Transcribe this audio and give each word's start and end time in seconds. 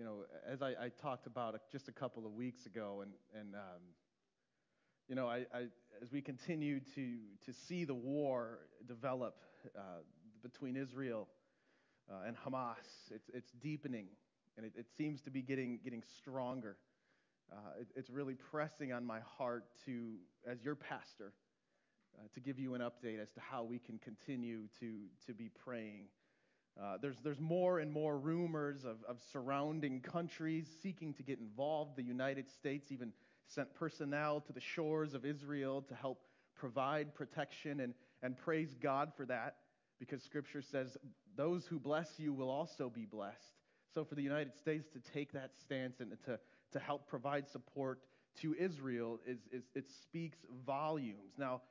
you 0.00 0.06
know, 0.06 0.24
as 0.50 0.62
I, 0.62 0.68
I 0.68 0.88
talked 0.88 1.26
about 1.26 1.60
just 1.70 1.88
a 1.88 1.92
couple 1.92 2.24
of 2.24 2.32
weeks 2.32 2.64
ago, 2.64 3.02
and, 3.02 3.12
and 3.38 3.54
um, 3.54 3.82
you 5.10 5.14
know, 5.14 5.28
I, 5.28 5.44
I, 5.52 5.66
as 6.02 6.10
we 6.10 6.22
continue 6.22 6.80
to, 6.94 7.18
to 7.44 7.52
see 7.52 7.84
the 7.84 7.92
war 7.94 8.60
develop 8.88 9.34
uh, 9.76 10.00
between 10.42 10.74
Israel 10.74 11.28
uh, 12.10 12.26
and 12.26 12.34
Hamas, 12.34 13.10
it's, 13.14 13.28
it's 13.34 13.50
deepening, 13.60 14.06
and 14.56 14.64
it, 14.64 14.72
it 14.74 14.86
seems 14.96 15.20
to 15.20 15.30
be 15.30 15.42
getting, 15.42 15.78
getting 15.84 16.02
stronger. 16.16 16.78
Uh, 17.52 17.56
it, 17.82 17.88
it's 17.94 18.08
really 18.08 18.36
pressing 18.36 18.94
on 18.94 19.04
my 19.04 19.20
heart 19.36 19.64
to, 19.84 20.14
as 20.50 20.64
your 20.64 20.76
pastor, 20.76 21.34
uh, 22.16 22.22
to 22.32 22.40
give 22.40 22.58
you 22.58 22.72
an 22.72 22.80
update 22.80 23.20
as 23.20 23.30
to 23.32 23.40
how 23.40 23.62
we 23.62 23.78
can 23.78 23.98
continue 23.98 24.62
to, 24.80 24.94
to 25.26 25.34
be 25.34 25.50
praying. 25.62 26.04
Uh, 26.80 26.96
there's, 27.00 27.16
there's 27.22 27.40
more 27.40 27.78
and 27.78 27.92
more 27.92 28.18
rumors 28.18 28.84
of, 28.84 28.96
of 29.08 29.18
surrounding 29.32 30.00
countries 30.00 30.66
seeking 30.82 31.12
to 31.14 31.22
get 31.22 31.38
involved. 31.38 31.96
The 31.96 32.02
United 32.02 32.48
States 32.48 32.90
even 32.90 33.12
sent 33.46 33.74
personnel 33.74 34.40
to 34.42 34.52
the 34.52 34.60
shores 34.60 35.14
of 35.14 35.24
Israel 35.24 35.82
to 35.82 35.94
help 35.94 36.20
provide 36.54 37.14
protection, 37.14 37.80
and, 37.80 37.94
and 38.22 38.36
praise 38.36 38.76
God 38.80 39.12
for 39.16 39.26
that 39.26 39.56
because 39.98 40.22
Scripture 40.22 40.62
says, 40.62 40.96
Those 41.36 41.66
who 41.66 41.78
bless 41.78 42.18
you 42.18 42.32
will 42.32 42.50
also 42.50 42.90
be 42.90 43.04
blessed. 43.04 43.54
So, 43.94 44.04
for 44.04 44.14
the 44.14 44.22
United 44.22 44.54
States 44.56 44.86
to 44.92 45.12
take 45.12 45.32
that 45.32 45.50
stance 45.62 46.00
and 46.00 46.12
to, 46.26 46.38
to 46.72 46.78
help 46.78 47.08
provide 47.08 47.48
support 47.48 48.00
to 48.40 48.54
Israel, 48.58 49.18
is, 49.26 49.38
is, 49.52 49.64
it 49.74 49.86
speaks 50.02 50.38
volumes. 50.64 51.34
Now, 51.36 51.62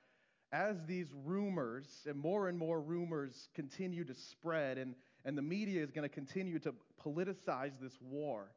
as 0.52 0.78
these 0.88 1.08
rumors 1.26 1.86
and 2.08 2.18
more 2.18 2.48
and 2.48 2.58
more 2.58 2.82
rumors 2.82 3.50
continue 3.54 4.04
to 4.04 4.16
spread, 4.16 4.78
and, 4.78 4.96
and 5.26 5.38
the 5.38 5.42
media 5.42 5.84
is 5.84 5.92
going 5.92 6.08
to 6.08 6.14
continue 6.14 6.60
to 6.60 6.74
politicize 7.06 7.72
this 7.82 7.94
war, 8.02 8.52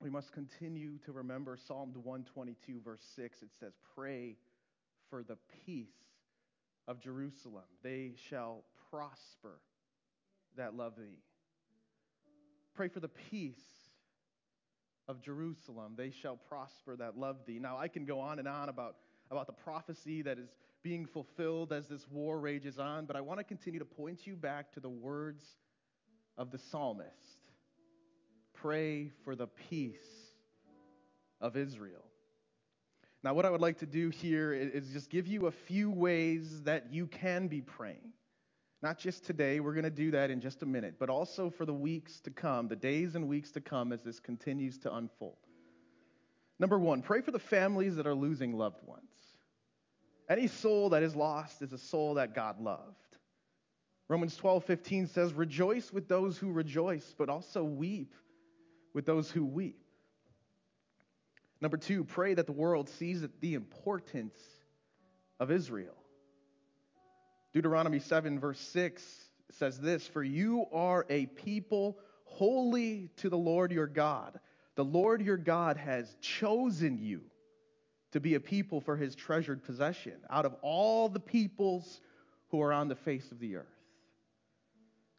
we 0.00 0.10
must 0.10 0.32
continue 0.32 0.98
to 1.06 1.12
remember 1.12 1.56
Psalm 1.66 1.92
122, 1.94 2.80
verse 2.84 3.00
6. 3.16 3.42
It 3.42 3.48
says, 3.58 3.72
Pray 3.94 4.36
for 5.10 5.22
the 5.22 5.38
peace 5.64 5.86
of 6.86 7.00
Jerusalem. 7.00 7.64
They 7.82 8.12
shall 8.28 8.64
prosper 8.90 9.58
that 10.56 10.76
love 10.76 10.94
thee. 10.96 11.18
Pray 12.74 12.88
for 12.88 13.00
the 13.00 13.08
peace 13.08 13.54
of 15.08 15.22
Jerusalem. 15.22 15.94
They 15.96 16.10
shall 16.10 16.36
prosper 16.36 16.96
that 16.96 17.18
love 17.18 17.36
thee. 17.46 17.58
Now, 17.58 17.78
I 17.78 17.88
can 17.88 18.04
go 18.04 18.20
on 18.20 18.38
and 18.38 18.46
on 18.46 18.68
about, 18.68 18.96
about 19.30 19.46
the 19.46 19.52
prophecy 19.52 20.22
that 20.22 20.38
is 20.38 20.48
being 20.86 21.04
fulfilled 21.04 21.72
as 21.72 21.88
this 21.88 22.06
war 22.12 22.38
rages 22.38 22.78
on, 22.78 23.06
but 23.06 23.16
I 23.16 23.20
want 23.20 23.40
to 23.40 23.44
continue 23.44 23.80
to 23.80 23.84
point 23.84 24.24
you 24.24 24.36
back 24.36 24.70
to 24.74 24.78
the 24.78 24.88
words 24.88 25.42
of 26.38 26.52
the 26.52 26.58
psalmist 26.58 27.10
Pray 28.54 29.10
for 29.24 29.34
the 29.34 29.48
peace 29.48 30.30
of 31.40 31.56
Israel. 31.56 32.04
Now, 33.24 33.34
what 33.34 33.44
I 33.44 33.50
would 33.50 33.60
like 33.60 33.80
to 33.80 33.86
do 33.86 34.10
here 34.10 34.52
is 34.52 34.90
just 34.90 35.10
give 35.10 35.26
you 35.26 35.46
a 35.46 35.50
few 35.50 35.90
ways 35.90 36.62
that 36.62 36.92
you 36.92 37.08
can 37.08 37.48
be 37.48 37.62
praying. 37.62 38.12
Not 38.80 38.96
just 38.96 39.24
today, 39.24 39.58
we're 39.58 39.74
going 39.74 39.82
to 39.82 39.90
do 39.90 40.12
that 40.12 40.30
in 40.30 40.40
just 40.40 40.62
a 40.62 40.66
minute, 40.66 40.94
but 41.00 41.10
also 41.10 41.50
for 41.50 41.66
the 41.66 41.74
weeks 41.74 42.20
to 42.20 42.30
come, 42.30 42.68
the 42.68 42.76
days 42.76 43.16
and 43.16 43.26
weeks 43.26 43.50
to 43.52 43.60
come 43.60 43.92
as 43.92 44.02
this 44.02 44.20
continues 44.20 44.78
to 44.78 44.94
unfold. 44.94 45.36
Number 46.60 46.78
one, 46.78 47.02
pray 47.02 47.22
for 47.22 47.32
the 47.32 47.40
families 47.40 47.96
that 47.96 48.06
are 48.06 48.14
losing 48.14 48.56
loved 48.56 48.86
ones. 48.86 49.05
Any 50.28 50.48
soul 50.48 50.90
that 50.90 51.02
is 51.02 51.14
lost 51.14 51.62
is 51.62 51.72
a 51.72 51.78
soul 51.78 52.14
that 52.14 52.34
God 52.34 52.60
loved. 52.60 53.18
Romans 54.08 54.36
12:15 54.36 55.06
says, 55.06 55.32
"Rejoice 55.32 55.92
with 55.92 56.08
those 56.08 56.38
who 56.38 56.52
rejoice, 56.52 57.14
but 57.16 57.28
also 57.28 57.64
weep 57.64 58.14
with 58.92 59.06
those 59.06 59.30
who 59.30 59.44
weep." 59.44 59.82
Number 61.60 61.76
2, 61.76 62.04
pray 62.04 62.34
that 62.34 62.46
the 62.46 62.52
world 62.52 62.88
sees 62.88 63.26
the 63.40 63.54
importance 63.54 64.38
of 65.40 65.50
Israel. 65.50 65.96
Deuteronomy 67.52 67.98
7 67.98 68.38
verse 68.38 68.60
6 68.60 69.32
says 69.50 69.80
this, 69.80 70.06
"For 70.06 70.22
you 70.22 70.66
are 70.72 71.06
a 71.08 71.26
people 71.26 71.98
holy 72.24 73.08
to 73.16 73.30
the 73.30 73.38
Lord 73.38 73.72
your 73.72 73.86
God. 73.86 74.38
The 74.74 74.84
Lord 74.84 75.22
your 75.22 75.38
God 75.38 75.76
has 75.76 76.14
chosen 76.16 76.98
you 76.98 77.30
to 78.12 78.20
be 78.20 78.34
a 78.34 78.40
people 78.40 78.80
for 78.80 78.96
his 78.96 79.14
treasured 79.14 79.62
possession 79.64 80.14
out 80.30 80.44
of 80.44 80.54
all 80.62 81.08
the 81.08 81.20
peoples 81.20 82.00
who 82.50 82.62
are 82.62 82.72
on 82.72 82.88
the 82.88 82.94
face 82.94 83.30
of 83.30 83.38
the 83.38 83.56
earth. 83.56 83.66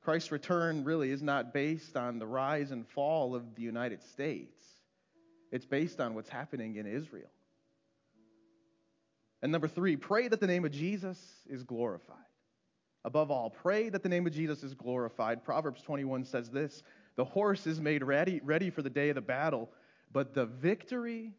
Christ's 0.01 0.31
return 0.31 0.83
really 0.83 1.11
is 1.11 1.21
not 1.21 1.53
based 1.53 1.97
on 1.97 2.17
the 2.17 2.25
rise 2.25 2.71
and 2.71 2.87
fall 2.87 3.35
of 3.35 3.55
the 3.55 3.61
United 3.61 4.01
States, 4.01 4.63
it's 5.51 5.65
based 5.65 5.99
on 5.99 6.13
what's 6.13 6.29
happening 6.29 6.75
in 6.75 6.85
Israel. 6.85 7.29
And 9.41 9.51
number 9.51 9.67
three, 9.67 9.95
pray 9.95 10.27
that 10.27 10.39
the 10.39 10.47
name 10.47 10.65
of 10.65 10.71
Jesus 10.71 11.19
is 11.47 11.63
glorified. 11.63 12.17
Above 13.05 13.31
all, 13.31 13.49
pray 13.49 13.89
that 13.89 14.03
the 14.03 14.09
name 14.09 14.25
of 14.25 14.33
Jesus 14.33 14.63
is 14.63 14.73
glorified. 14.73 15.43
Proverbs 15.43 15.81
21 15.81 16.25
says 16.25 16.49
this 16.49 16.83
The 17.15 17.23
horse 17.23 17.67
is 17.67 17.79
made 17.79 18.03
ready, 18.03 18.41
ready 18.43 18.69
for 18.69 18.81
the 18.81 18.89
day 18.89 19.09
of 19.09 19.15
the 19.15 19.21
battle, 19.21 19.69
but 20.11 20.33
the 20.33 20.45
victory 20.45 21.33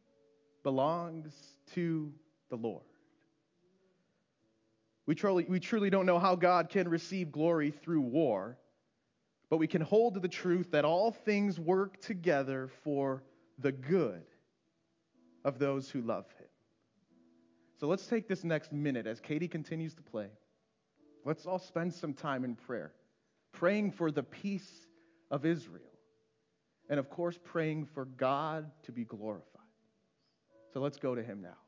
belongs 0.69 1.33
to 1.73 2.12
the 2.51 2.56
Lord. 2.56 2.84
We 5.06 5.15
truly, 5.15 5.47
we 5.49 5.61
truly 5.61 5.89
don't 5.89 6.05
know 6.05 6.19
how 6.19 6.37
God 6.37 6.69
can 6.69 6.91
receive 6.91 7.33
glory 7.33 7.71
through 7.71 8.03
war, 8.03 8.59
but 9.49 9.56
we 9.56 9.67
can 9.67 9.81
hold 9.81 10.12
to 10.12 10.21
the 10.21 10.29
truth 10.29 10.73
that 10.73 10.84
all 10.84 11.11
things 11.11 11.59
work 11.59 12.03
together 12.03 12.69
for 12.84 13.23
the 13.59 13.73
good 13.73 14.27
of 15.43 15.59
those 15.59 15.89
who 15.89 16.03
love 16.03 16.27
Him. 16.39 16.49
So 17.81 17.87
let's 17.87 18.06
take 18.06 18.29
this 18.29 18.45
next 18.45 18.71
minute 18.71 19.06
as 19.06 19.21
Katie 19.21 19.49
continues 19.49 19.95
to 19.95 20.03
play. 20.03 20.29
Let's 21.25 21.47
all 21.47 21.59
spend 21.59 21.95
some 21.95 22.12
time 22.12 22.45
in 22.45 22.55
prayer, 22.55 22.93
praying 23.53 23.93
for 23.93 24.11
the 24.11 24.23
peace 24.23 24.87
of 25.31 25.47
Israel, 25.47 25.97
and 26.91 27.00
of 27.00 27.09
course, 27.09 27.39
praying 27.43 27.87
for 27.87 28.05
God 28.05 28.71
to 28.83 28.93
be 28.93 29.05
glorified. 29.05 29.57
So 30.73 30.81
let's 30.81 30.99
go 30.99 31.15
to 31.15 31.23
him 31.23 31.41
now. 31.43 31.68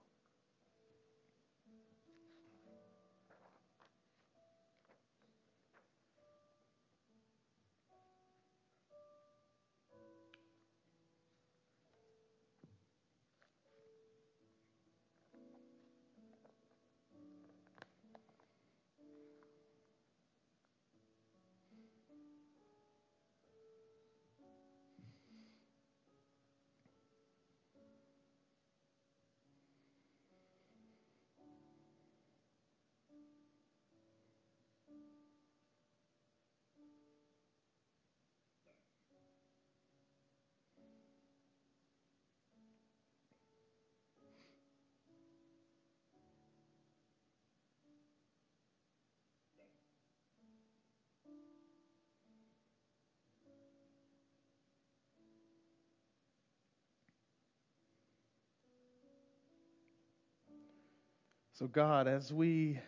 So, 61.60 61.66
God, 61.66 62.08
as 62.08 62.32
we, 62.32 62.78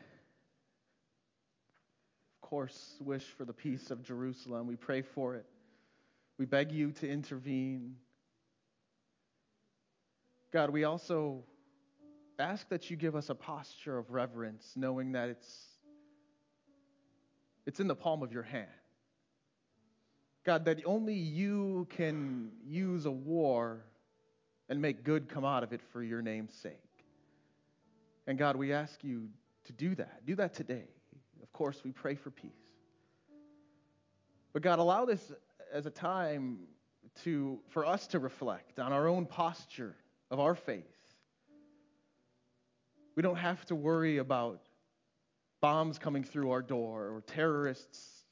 of 2.42 2.48
course, 2.48 2.96
wish 3.00 3.22
for 3.22 3.44
the 3.44 3.52
peace 3.52 3.90
of 3.90 4.02
Jerusalem, 4.02 4.66
we 4.66 4.76
pray 4.76 5.02
for 5.02 5.34
it. 5.34 5.44
We 6.38 6.46
beg 6.46 6.72
you 6.72 6.90
to 6.92 7.06
intervene. 7.06 7.96
God, 10.54 10.70
we 10.70 10.84
also 10.84 11.44
ask 12.38 12.66
that 12.70 12.90
you 12.90 12.96
give 12.96 13.14
us 13.14 13.28
a 13.28 13.34
posture 13.34 13.98
of 13.98 14.10
reverence, 14.10 14.72
knowing 14.74 15.12
that 15.12 15.28
it's, 15.28 15.54
it's 17.66 17.78
in 17.78 17.88
the 17.88 17.94
palm 17.94 18.22
of 18.22 18.32
your 18.32 18.42
hand. 18.42 18.69
God, 20.44 20.64
that 20.64 20.80
only 20.86 21.12
you 21.12 21.86
can 21.90 22.52
use 22.66 23.04
a 23.04 23.10
war 23.10 23.84
and 24.70 24.80
make 24.80 25.04
good 25.04 25.28
come 25.28 25.44
out 25.44 25.62
of 25.62 25.74
it 25.74 25.82
for 25.92 26.02
your 26.02 26.22
name's 26.22 26.54
sake. 26.54 26.80
And 28.26 28.38
God, 28.38 28.56
we 28.56 28.72
ask 28.72 29.02
you 29.02 29.28
to 29.64 29.72
do 29.72 29.94
that. 29.96 30.24
Do 30.26 30.34
that 30.36 30.54
today. 30.54 30.88
Of 31.42 31.52
course, 31.52 31.82
we 31.84 31.92
pray 31.92 32.14
for 32.14 32.30
peace. 32.30 32.52
But 34.52 34.62
God, 34.62 34.78
allow 34.78 35.04
this 35.04 35.32
as 35.72 35.86
a 35.86 35.90
time 35.90 36.58
to, 37.24 37.58
for 37.69 37.84
us 37.84 38.06
to 38.08 38.19
reflect 38.19 38.78
on 38.78 38.92
our 38.92 39.08
own 39.08 39.26
posture 39.26 39.96
of 40.30 40.40
our 40.40 40.54
faith. 40.54 40.84
We 43.16 43.22
don't 43.22 43.36
have 43.36 43.64
to 43.66 43.74
worry 43.74 44.19
about 44.19 44.62
bombs 45.60 45.98
coming 45.98 46.24
through 46.24 46.50
our 46.50 46.62
door 46.62 47.10
or 47.10 47.22
terrorists 47.26 48.24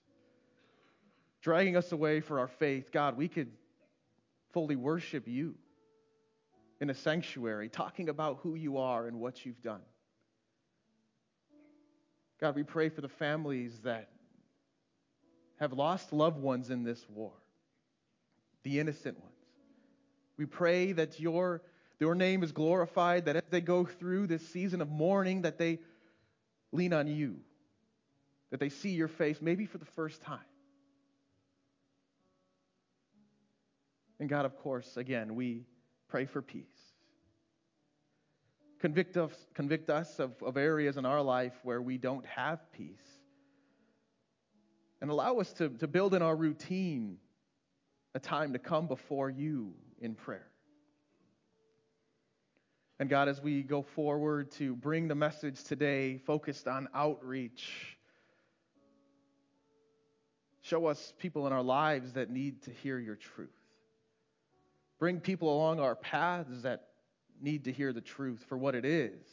dragging 1.43 1.77
us 1.77 1.93
away 1.93 2.21
for 2.21 2.39
our 2.39 2.49
faith. 2.49 2.93
God, 2.93 3.17
we 3.17 3.29
could 3.29 3.51
fully 4.53 4.77
worship 4.77 5.27
you 5.27 5.55
in 6.81 6.91
a 6.91 6.95
sanctuary, 6.95 7.69
talking 7.69 8.09
about 8.09 8.39
who 8.43 8.55
you 8.55 8.79
are 8.79 9.07
and 9.07 9.21
what 9.21 9.45
you've 9.45 9.61
done. 9.63 9.83
God, 12.41 12.57
we 12.57 12.63
pray 12.63 12.89
for 12.89 13.03
the 13.03 13.09
families 13.09 13.81
that 13.85 14.09
have 15.59 15.75
lost 15.75 16.13
loved 16.13 16.39
ones 16.39 16.71
in 16.71 16.83
this 16.83 17.05
war, 17.11 17.33
the 18.63 18.81
innocent 18.81 19.21
ones. 19.21 19.35
We 20.39 20.47
pray 20.47 20.93
that 20.93 21.21
your, 21.21 21.61
your 21.99 22.15
name 22.15 22.43
is 22.43 22.51
glorified, 22.51 23.27
that 23.27 23.37
as 23.37 23.43
they 23.51 23.61
go 23.61 23.85
through 23.85 24.27
this 24.27 24.49
season 24.49 24.81
of 24.81 24.89
mourning, 24.89 25.43
that 25.43 25.59
they 25.59 25.81
lean 26.73 26.95
on 26.95 27.07
you, 27.09 27.37
that 28.51 28.59
they 28.59 28.71
see 28.71 28.91
your 28.91 29.09
face 29.09 29.43
maybe 29.43 29.67
for 29.67 29.77
the 29.77 29.85
first 29.85 30.23
time. 30.23 30.39
And 34.19 34.31
God, 34.31 34.47
of 34.47 34.57
course, 34.57 34.97
again, 34.97 35.35
we 35.35 35.67
pray 36.11 36.27
for 36.27 36.43
peace. 36.43 36.65
Convict 38.81 39.17
us, 39.17 39.33
convict 39.55 39.91
us 39.91 40.19
of, 40.19 40.43
of 40.43 40.57
areas 40.57 40.97
in 40.97 41.07
our 41.07 41.23
life 41.23 41.53
where 41.63 41.81
we 41.81 41.99
don't 41.99 42.27
have 42.27 42.61
peace. 42.73 43.21
And 45.01 45.11
allow 45.11 45.39
us 45.39 45.53
to, 45.55 45.69
to 45.69 45.87
build 45.87 46.15
in 46.15 46.23
our 46.23 46.35
routine 46.35 47.19
a 48.15 48.19
time 48.19 48.53
to 48.55 48.59
come 48.59 48.87
before 48.87 49.31
you 49.31 49.75
in 50.01 50.15
prayer. 50.15 50.47
And 52.99 53.09
God, 53.09 53.29
as 53.29 53.41
we 53.41 53.63
go 53.63 53.83
forward 53.83 54.51
to 54.53 54.75
bring 54.77 55.09
the 55.09 55.15
message 55.15 55.63
today 55.65 56.19
focused 56.19 56.67
on 56.69 56.89
outreach, 56.95 57.97
show 60.61 60.87
us 60.87 61.15
people 61.19 61.47
in 61.47 61.53
our 61.53 61.63
lives 61.63 62.13
that 62.15 62.31
need 62.31 62.63
to 62.65 62.71
hear 62.71 62.99
your 62.99 63.17
truth. 63.17 63.60
Bring 65.01 65.19
people 65.19 65.53
along 65.53 65.81
our 65.81 65.97
paths 65.97 66.63
that 66.63 66.89
need 67.41 67.65
to 67.65 67.73
hear 67.73 67.93
the 67.93 68.03
truth 68.03 68.45
for 68.49 68.57
what 68.59 68.75
it 68.75 68.85
is. 68.85 69.27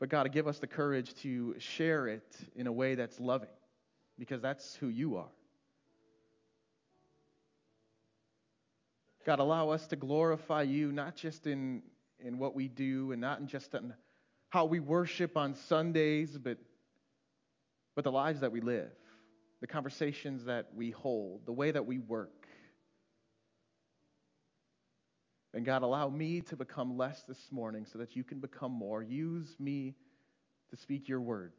But 0.00 0.08
God, 0.08 0.30
give 0.32 0.48
us 0.48 0.58
the 0.58 0.66
courage 0.66 1.14
to 1.22 1.54
share 1.58 2.08
it 2.08 2.36
in 2.56 2.66
a 2.66 2.72
way 2.72 2.96
that's 2.96 3.18
loving, 3.20 3.48
because 4.18 4.42
that's 4.42 4.74
who 4.74 4.88
you 4.88 5.16
are. 5.16 5.30
God, 9.24 9.38
allow 9.38 9.70
us 9.70 9.86
to 9.86 9.96
glorify 9.96 10.62
you, 10.62 10.90
not 10.90 11.14
just 11.14 11.46
in, 11.46 11.82
in 12.18 12.38
what 12.38 12.54
we 12.54 12.68
do 12.68 13.12
and 13.12 13.20
not 13.20 13.38
in 13.38 13.46
just 13.46 13.72
in 13.72 13.94
how 14.50 14.64
we 14.64 14.80
worship 14.80 15.36
on 15.36 15.54
Sundays, 15.54 16.36
but, 16.36 16.58
but 17.94 18.04
the 18.04 18.12
lives 18.12 18.40
that 18.40 18.52
we 18.52 18.60
live, 18.60 18.90
the 19.60 19.66
conversations 19.66 20.44
that 20.44 20.68
we 20.74 20.90
hold, 20.90 21.46
the 21.46 21.52
way 21.52 21.70
that 21.70 21.86
we 21.86 21.98
work. 21.98 22.43
And 25.54 25.64
God, 25.64 25.82
allow 25.82 26.08
me 26.08 26.40
to 26.42 26.56
become 26.56 26.96
less 26.96 27.22
this 27.28 27.52
morning 27.52 27.86
so 27.90 27.98
that 27.98 28.16
you 28.16 28.24
can 28.24 28.40
become 28.40 28.72
more. 28.72 29.02
Use 29.02 29.54
me 29.60 29.94
to 30.70 30.76
speak 30.76 31.08
your 31.08 31.20
word. 31.20 31.52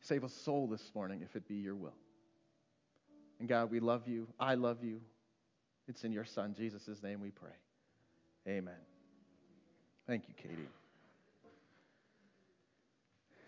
Save 0.00 0.24
a 0.24 0.28
soul 0.28 0.66
this 0.66 0.90
morning 0.92 1.22
if 1.22 1.36
it 1.36 1.46
be 1.46 1.54
your 1.54 1.76
will. 1.76 1.94
And 3.38 3.48
God, 3.48 3.70
we 3.70 3.78
love 3.78 4.08
you. 4.08 4.26
I 4.40 4.54
love 4.54 4.82
you. 4.82 5.00
It's 5.86 6.02
in 6.02 6.10
your 6.10 6.24
Son, 6.24 6.52
Jesus' 6.52 7.00
name, 7.00 7.20
we 7.20 7.30
pray. 7.30 7.54
Amen. 8.48 8.74
Thank 10.08 10.24
you, 10.26 10.34
Katie. 10.36 10.68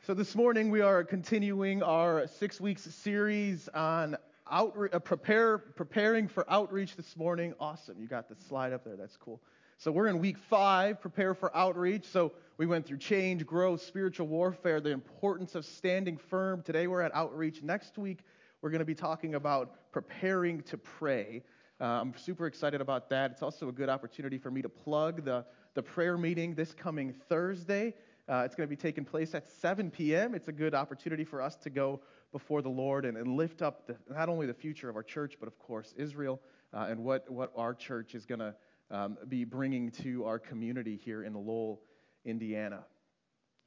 So, 0.06 0.14
this 0.14 0.36
morning 0.36 0.70
we 0.70 0.80
are 0.82 1.02
continuing 1.02 1.82
our 1.82 2.28
six 2.28 2.60
weeks 2.60 2.82
series 2.82 3.68
on 3.74 4.16
outre- 4.52 4.90
uh, 4.92 4.98
prepare, 4.98 5.58
preparing 5.58 6.28
for 6.28 6.44
outreach 6.50 6.96
this 6.96 7.16
morning. 7.16 7.54
Awesome. 7.60 8.00
You 8.00 8.06
got 8.06 8.28
the 8.28 8.36
slide 8.48 8.72
up 8.72 8.84
there. 8.84 8.96
That's 8.96 9.16
cool. 9.16 9.40
So 9.78 9.92
we're 9.92 10.08
in 10.08 10.18
week 10.18 10.38
five, 10.38 11.00
prepare 11.00 11.34
for 11.34 11.56
outreach. 11.56 12.04
So 12.04 12.32
we 12.56 12.66
went 12.66 12.84
through 12.84 12.98
change, 12.98 13.46
growth, 13.46 13.80
spiritual 13.80 14.26
warfare, 14.26 14.80
the 14.80 14.90
importance 14.90 15.54
of 15.54 15.64
standing 15.64 16.16
firm. 16.16 16.62
Today 16.62 16.88
we're 16.88 17.02
at 17.02 17.14
outreach. 17.14 17.62
Next 17.62 17.96
week 17.96 18.24
we're 18.60 18.70
going 18.70 18.80
to 18.80 18.84
be 18.84 18.94
talking 18.94 19.36
about 19.36 19.92
preparing 19.92 20.62
to 20.62 20.76
pray. 20.76 21.44
Uh, 21.80 21.84
I'm 21.84 22.12
super 22.16 22.46
excited 22.46 22.80
about 22.80 23.08
that. 23.10 23.30
It's 23.30 23.42
also 23.42 23.68
a 23.68 23.72
good 23.72 23.88
opportunity 23.88 24.36
for 24.36 24.50
me 24.50 24.62
to 24.62 24.68
plug 24.68 25.24
the, 25.24 25.44
the 25.74 25.82
prayer 25.82 26.18
meeting 26.18 26.56
this 26.56 26.74
coming 26.74 27.14
Thursday. 27.28 27.94
Uh, 28.28 28.42
it's 28.44 28.56
going 28.56 28.68
to 28.68 28.70
be 28.70 28.76
taking 28.76 29.04
place 29.04 29.32
at 29.34 29.48
7 29.48 29.92
p.m. 29.92 30.34
It's 30.34 30.48
a 30.48 30.52
good 30.52 30.74
opportunity 30.74 31.24
for 31.24 31.40
us 31.40 31.54
to 31.58 31.70
go 31.70 32.00
before 32.32 32.62
the 32.62 32.68
Lord 32.68 33.04
and, 33.04 33.16
and 33.16 33.36
lift 33.36 33.62
up 33.62 33.86
the, 33.86 33.96
not 34.12 34.28
only 34.28 34.46
the 34.46 34.54
future 34.54 34.88
of 34.88 34.96
our 34.96 35.02
church, 35.02 35.36
but 35.40 35.46
of 35.46 35.58
course 35.58 35.94
Israel 35.96 36.40
uh, 36.74 36.86
and 36.88 37.02
what, 37.02 37.30
what 37.30 37.52
our 37.56 37.74
church 37.74 38.14
is 38.14 38.26
going 38.26 38.40
to 38.40 38.54
um, 38.90 39.18
be 39.28 39.44
bringing 39.44 39.90
to 39.90 40.24
our 40.24 40.38
community 40.38 40.96
here 40.96 41.24
in 41.24 41.34
Lowell, 41.34 41.82
Indiana. 42.24 42.84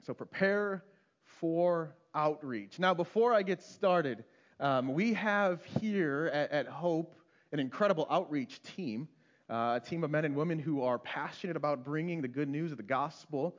So 0.04 0.14
prepare 0.14 0.84
for 1.24 1.96
outreach. 2.16 2.80
Now, 2.80 2.94
before 2.94 3.34
I 3.34 3.44
get 3.44 3.62
started, 3.62 4.24
um, 4.60 4.94
we 4.94 5.14
have 5.14 5.64
here 5.80 6.30
at, 6.34 6.52
at, 6.52 6.68
Hope 6.68 7.16
an 7.52 7.60
incredible 7.60 8.08
outreach 8.10 8.62
team, 8.64 9.08
uh, 9.50 9.80
a 9.82 9.86
team 9.86 10.04
of 10.04 10.12
men 10.12 10.26
and 10.26 10.36
women 10.36 10.60
who 10.60 10.84
are 10.84 11.00
passionate 11.00 11.56
about 11.56 11.84
bringing 11.84 12.22
the 12.22 12.28
good 12.28 12.50
news 12.50 12.72
of 12.72 12.78
the 12.78 12.84
gospel 12.84 13.56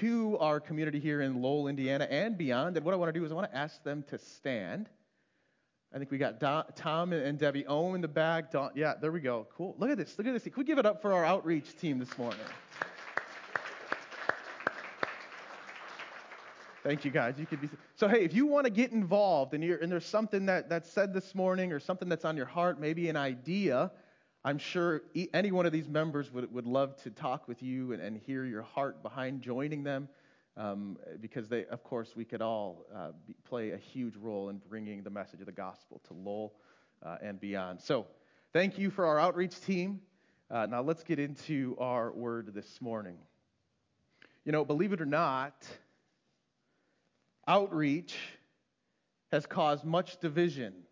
to 0.00 0.36
our 0.38 0.60
community 0.60 0.98
here 0.98 1.20
in 1.22 1.40
Lowell, 1.40 1.68
Indiana, 1.68 2.06
and 2.10 2.36
beyond. 2.36 2.76
And 2.76 2.84
what 2.84 2.92
I 2.92 2.96
want 2.96 3.12
to 3.12 3.18
do 3.18 3.24
is 3.24 3.32
I 3.32 3.34
want 3.34 3.50
to 3.50 3.56
ask 3.56 3.82
them 3.82 4.04
to 4.08 4.18
stand. 4.18 4.88
I 5.94 5.98
think 5.98 6.10
we 6.10 6.18
got 6.18 6.40
Tom 6.76 7.12
and 7.12 7.38
Debbie 7.38 7.66
O 7.66 7.94
in 7.94 8.00
the 8.00 8.08
back. 8.08 8.50
Don, 8.50 8.70
yeah, 8.74 8.94
there 9.00 9.12
we 9.12 9.20
go. 9.20 9.46
Cool. 9.56 9.76
Look 9.78 9.90
at 9.90 9.96
this. 9.96 10.18
Look 10.18 10.26
at 10.26 10.32
this. 10.32 10.42
Can 10.42 10.52
we 10.56 10.64
give 10.64 10.78
it 10.78 10.86
up 10.86 11.00
for 11.00 11.12
our 11.12 11.24
outreach 11.24 11.76
team 11.78 11.98
this 11.98 12.18
morning? 12.18 12.40
Thank 16.82 17.04
you, 17.04 17.10
guys. 17.10 17.34
You 17.38 17.46
could 17.46 17.60
be 17.60 17.68
so. 17.96 18.06
Hey, 18.06 18.24
if 18.24 18.32
you 18.32 18.46
want 18.46 18.64
to 18.64 18.70
get 18.70 18.92
involved 18.92 19.54
and, 19.54 19.64
and 19.64 19.90
there's 19.90 20.06
something 20.06 20.46
that, 20.46 20.68
that's 20.68 20.90
said 20.90 21.12
this 21.12 21.34
morning 21.34 21.72
or 21.72 21.80
something 21.80 22.08
that's 22.08 22.24
on 22.24 22.36
your 22.36 22.46
heart, 22.46 22.80
maybe 22.80 23.08
an 23.08 23.16
idea, 23.16 23.90
I'm 24.46 24.58
sure 24.58 25.02
any 25.34 25.50
one 25.50 25.66
of 25.66 25.72
these 25.72 25.88
members 25.88 26.32
would, 26.32 26.52
would 26.52 26.66
love 26.66 26.94
to 27.02 27.10
talk 27.10 27.48
with 27.48 27.64
you 27.64 27.92
and, 27.92 28.00
and 28.00 28.16
hear 28.16 28.44
your 28.44 28.62
heart 28.62 29.02
behind 29.02 29.42
joining 29.42 29.82
them 29.82 30.08
um, 30.56 30.96
because 31.20 31.48
they, 31.48 31.64
of 31.66 31.82
course, 31.82 32.14
we 32.14 32.24
could 32.24 32.40
all 32.40 32.86
uh, 32.94 33.08
be, 33.26 33.34
play 33.42 33.72
a 33.72 33.76
huge 33.76 34.14
role 34.14 34.48
in 34.50 34.60
bringing 34.68 35.02
the 35.02 35.10
message 35.10 35.40
of 35.40 35.46
the 35.46 35.52
gospel 35.52 36.00
to 36.06 36.14
Lowell 36.14 36.54
uh, 37.04 37.16
and 37.20 37.40
beyond. 37.40 37.80
So, 37.80 38.06
thank 38.52 38.78
you 38.78 38.88
for 38.88 39.04
our 39.04 39.18
outreach 39.18 39.60
team. 39.62 40.00
Uh, 40.48 40.66
now, 40.66 40.80
let's 40.80 41.02
get 41.02 41.18
into 41.18 41.76
our 41.80 42.12
word 42.12 42.54
this 42.54 42.80
morning. 42.80 43.16
You 44.44 44.52
know, 44.52 44.64
believe 44.64 44.92
it 44.92 45.00
or 45.00 45.06
not, 45.06 45.66
outreach 47.48 48.14
has 49.32 49.44
caused 49.44 49.84
much 49.84 50.20
division 50.20 50.85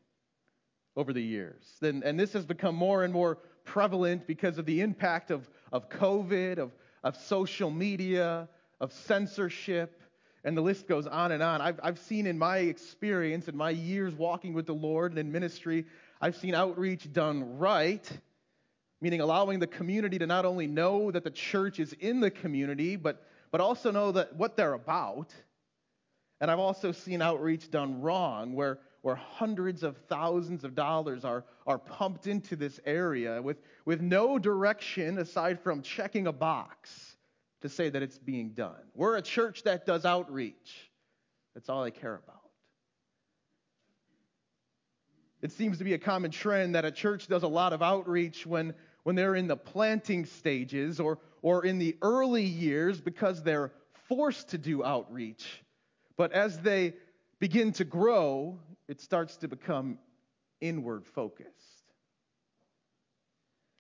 over 0.96 1.12
the 1.12 1.22
years. 1.22 1.64
And, 1.82 2.02
and 2.02 2.18
this 2.18 2.32
has 2.32 2.44
become 2.44 2.74
more 2.74 3.04
and 3.04 3.12
more 3.12 3.38
prevalent 3.64 4.26
because 4.26 4.58
of 4.58 4.66
the 4.66 4.80
impact 4.80 5.30
of, 5.30 5.48
of 5.72 5.88
COVID, 5.88 6.58
of, 6.58 6.72
of 7.02 7.16
social 7.16 7.70
media, 7.70 8.48
of 8.80 8.92
censorship, 8.92 10.02
and 10.44 10.56
the 10.56 10.60
list 10.60 10.86
goes 10.86 11.06
on 11.06 11.32
and 11.32 11.42
on. 11.42 11.60
I've, 11.60 11.80
I've 11.82 11.98
seen 11.98 12.26
in 12.26 12.38
my 12.38 12.58
experience, 12.58 13.48
in 13.48 13.56
my 13.56 13.70
years 13.70 14.14
walking 14.14 14.52
with 14.52 14.66
the 14.66 14.74
Lord 14.74 15.12
and 15.12 15.18
in 15.18 15.32
ministry, 15.32 15.86
I've 16.20 16.36
seen 16.36 16.54
outreach 16.54 17.12
done 17.12 17.58
right, 17.58 18.06
meaning 19.00 19.20
allowing 19.20 19.58
the 19.58 19.66
community 19.66 20.18
to 20.18 20.26
not 20.26 20.44
only 20.44 20.66
know 20.66 21.10
that 21.10 21.24
the 21.24 21.30
church 21.30 21.80
is 21.80 21.94
in 21.94 22.20
the 22.20 22.30
community, 22.30 22.96
but, 22.96 23.26
but 23.50 23.60
also 23.60 23.90
know 23.90 24.12
that 24.12 24.36
what 24.36 24.56
they're 24.56 24.74
about. 24.74 25.34
And 26.40 26.50
I've 26.50 26.58
also 26.58 26.92
seen 26.92 27.22
outreach 27.22 27.70
done 27.70 28.02
wrong, 28.02 28.54
where, 28.54 28.78
where 29.04 29.16
hundreds 29.16 29.82
of 29.82 29.98
thousands 30.08 30.64
of 30.64 30.74
dollars 30.74 31.26
are, 31.26 31.44
are 31.66 31.78
pumped 31.78 32.26
into 32.26 32.56
this 32.56 32.80
area 32.86 33.42
with, 33.42 33.58
with 33.84 34.00
no 34.00 34.38
direction 34.38 35.18
aside 35.18 35.60
from 35.60 35.82
checking 35.82 36.26
a 36.26 36.32
box 36.32 37.18
to 37.60 37.68
say 37.68 37.90
that 37.90 38.02
it's 38.02 38.16
being 38.16 38.52
done. 38.54 38.80
We're 38.94 39.18
a 39.18 39.22
church 39.22 39.64
that 39.64 39.84
does 39.84 40.06
outreach. 40.06 40.90
That's 41.52 41.68
all 41.68 41.84
I 41.84 41.90
care 41.90 42.14
about. 42.14 42.40
It 45.42 45.52
seems 45.52 45.76
to 45.76 45.84
be 45.84 45.92
a 45.92 45.98
common 45.98 46.30
trend 46.30 46.74
that 46.74 46.86
a 46.86 46.90
church 46.90 47.28
does 47.28 47.42
a 47.42 47.48
lot 47.48 47.74
of 47.74 47.82
outreach 47.82 48.46
when, 48.46 48.72
when 49.02 49.16
they're 49.16 49.34
in 49.34 49.48
the 49.48 49.56
planting 49.56 50.24
stages 50.24 50.98
or, 50.98 51.18
or 51.42 51.66
in 51.66 51.78
the 51.78 51.94
early 52.00 52.44
years 52.44 53.02
because 53.02 53.42
they're 53.42 53.70
forced 54.08 54.48
to 54.48 54.56
do 54.56 54.82
outreach. 54.82 55.62
But 56.16 56.32
as 56.32 56.58
they 56.60 56.94
begin 57.38 57.72
to 57.72 57.84
grow, 57.84 58.60
it 58.88 59.00
starts 59.00 59.36
to 59.38 59.48
become 59.48 59.98
inward 60.60 61.06
focused. 61.06 61.84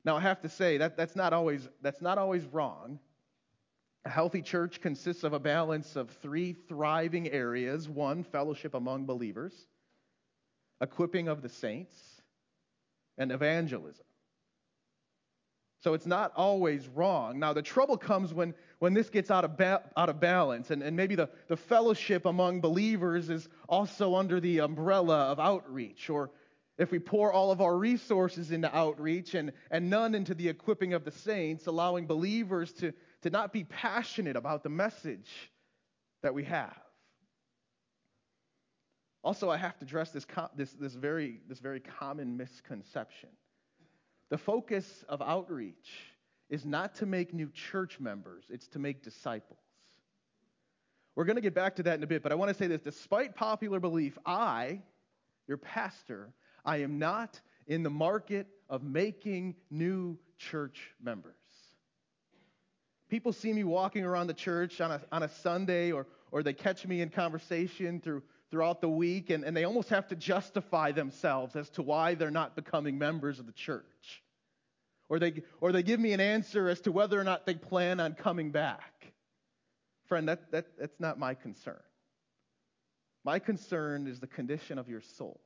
Now, 0.04 0.16
I 0.16 0.20
have 0.20 0.40
to 0.42 0.48
say 0.48 0.78
that 0.78 0.96
that's 0.96 1.16
not 1.16 1.32
always, 1.32 1.66
that's 1.80 2.02
not 2.02 2.18
always 2.18 2.44
wrong. 2.46 2.98
A 4.04 4.10
healthy 4.10 4.42
church 4.42 4.82
consists 4.82 5.24
of 5.24 5.32
a 5.32 5.38
balance 5.38 5.96
of 5.96 6.10
three 6.10 6.52
thriving 6.52 7.30
areas 7.30 7.88
one, 7.88 8.22
fellowship 8.22 8.74
among 8.74 9.06
believers, 9.06 9.54
equipping 10.82 11.28
of 11.28 11.40
the 11.40 11.48
saints, 11.48 11.94
and 13.16 13.32
evangelism. 13.32 14.04
So 15.84 15.92
it's 15.92 16.06
not 16.06 16.32
always 16.34 16.88
wrong. 16.88 17.38
Now, 17.38 17.52
the 17.52 17.60
trouble 17.60 17.98
comes 17.98 18.32
when, 18.32 18.54
when 18.78 18.94
this 18.94 19.10
gets 19.10 19.30
out 19.30 19.44
of, 19.44 19.58
ba- 19.58 19.82
out 19.98 20.08
of 20.08 20.18
balance, 20.18 20.70
and, 20.70 20.82
and 20.82 20.96
maybe 20.96 21.14
the, 21.14 21.28
the 21.48 21.58
fellowship 21.58 22.24
among 22.24 22.62
believers 22.62 23.28
is 23.28 23.50
also 23.68 24.14
under 24.14 24.40
the 24.40 24.60
umbrella 24.60 25.24
of 25.30 25.38
outreach, 25.38 26.08
or 26.08 26.30
if 26.78 26.90
we 26.90 26.98
pour 26.98 27.34
all 27.34 27.50
of 27.50 27.60
our 27.60 27.76
resources 27.76 28.50
into 28.50 28.74
outreach 28.74 29.34
and, 29.34 29.52
and 29.70 29.90
none 29.90 30.14
into 30.14 30.32
the 30.32 30.48
equipping 30.48 30.94
of 30.94 31.04
the 31.04 31.10
saints, 31.10 31.66
allowing 31.66 32.06
believers 32.06 32.72
to, 32.72 32.94
to 33.20 33.28
not 33.28 33.52
be 33.52 33.64
passionate 33.64 34.36
about 34.36 34.62
the 34.62 34.70
message 34.70 35.52
that 36.22 36.32
we 36.32 36.44
have. 36.44 36.80
Also, 39.22 39.50
I 39.50 39.58
have 39.58 39.76
to 39.80 39.84
address 39.84 40.12
this, 40.12 40.24
this, 40.56 40.72
this, 40.72 40.94
very, 40.94 41.40
this 41.46 41.58
very 41.58 41.80
common 41.80 42.38
misconception. 42.38 43.28
The 44.30 44.38
focus 44.38 45.04
of 45.08 45.22
outreach 45.22 45.90
is 46.48 46.64
not 46.64 46.96
to 46.96 47.06
make 47.06 47.32
new 47.34 47.50
church 47.50 48.00
members, 48.00 48.44
it's 48.50 48.68
to 48.68 48.78
make 48.78 49.02
disciples. 49.02 49.58
We're 51.14 51.24
going 51.24 51.36
to 51.36 51.42
get 51.42 51.54
back 51.54 51.76
to 51.76 51.82
that 51.84 51.98
in 51.98 52.02
a 52.02 52.06
bit, 52.06 52.22
but 52.22 52.32
I 52.32 52.34
want 52.34 52.48
to 52.50 52.54
say 52.54 52.66
this 52.66 52.80
despite 52.80 53.36
popular 53.36 53.80
belief, 53.80 54.18
I, 54.26 54.80
your 55.46 55.58
pastor, 55.58 56.32
I 56.64 56.78
am 56.78 56.98
not 56.98 57.40
in 57.66 57.82
the 57.82 57.90
market 57.90 58.46
of 58.68 58.82
making 58.82 59.54
new 59.70 60.18
church 60.38 60.92
members. 61.02 61.34
People 63.08 63.32
see 63.32 63.52
me 63.52 63.64
walking 63.64 64.04
around 64.04 64.26
the 64.26 64.34
church 64.34 64.80
on 64.80 64.90
a, 64.90 65.00
on 65.12 65.22
a 65.22 65.28
Sunday, 65.28 65.92
or, 65.92 66.06
or 66.32 66.42
they 66.42 66.52
catch 66.52 66.86
me 66.86 67.00
in 67.00 67.10
conversation 67.10 68.00
through, 68.00 68.22
throughout 68.54 68.80
the 68.80 68.88
week, 68.88 69.30
and, 69.30 69.42
and 69.42 69.56
they 69.56 69.64
almost 69.64 69.88
have 69.88 70.06
to 70.06 70.14
justify 70.14 70.92
themselves 70.92 71.56
as 71.56 71.68
to 71.70 71.82
why 71.82 72.14
they're 72.14 72.30
not 72.30 72.54
becoming 72.54 72.96
members 72.96 73.40
of 73.40 73.46
the 73.46 73.52
church. 73.52 74.22
Or 75.08 75.18
they, 75.18 75.42
or 75.60 75.72
they 75.72 75.82
give 75.82 75.98
me 75.98 76.12
an 76.12 76.20
answer 76.20 76.68
as 76.68 76.80
to 76.82 76.92
whether 76.92 77.20
or 77.20 77.24
not 77.24 77.46
they 77.46 77.54
plan 77.54 77.98
on 77.98 78.14
coming 78.14 78.52
back. 78.52 79.12
Friend, 80.06 80.28
that, 80.28 80.52
that, 80.52 80.66
that's 80.78 81.00
not 81.00 81.18
my 81.18 81.34
concern. 81.34 81.80
My 83.24 83.40
concern 83.40 84.06
is 84.06 84.20
the 84.20 84.28
condition 84.28 84.78
of 84.78 84.88
your 84.88 85.00
soul. 85.00 85.40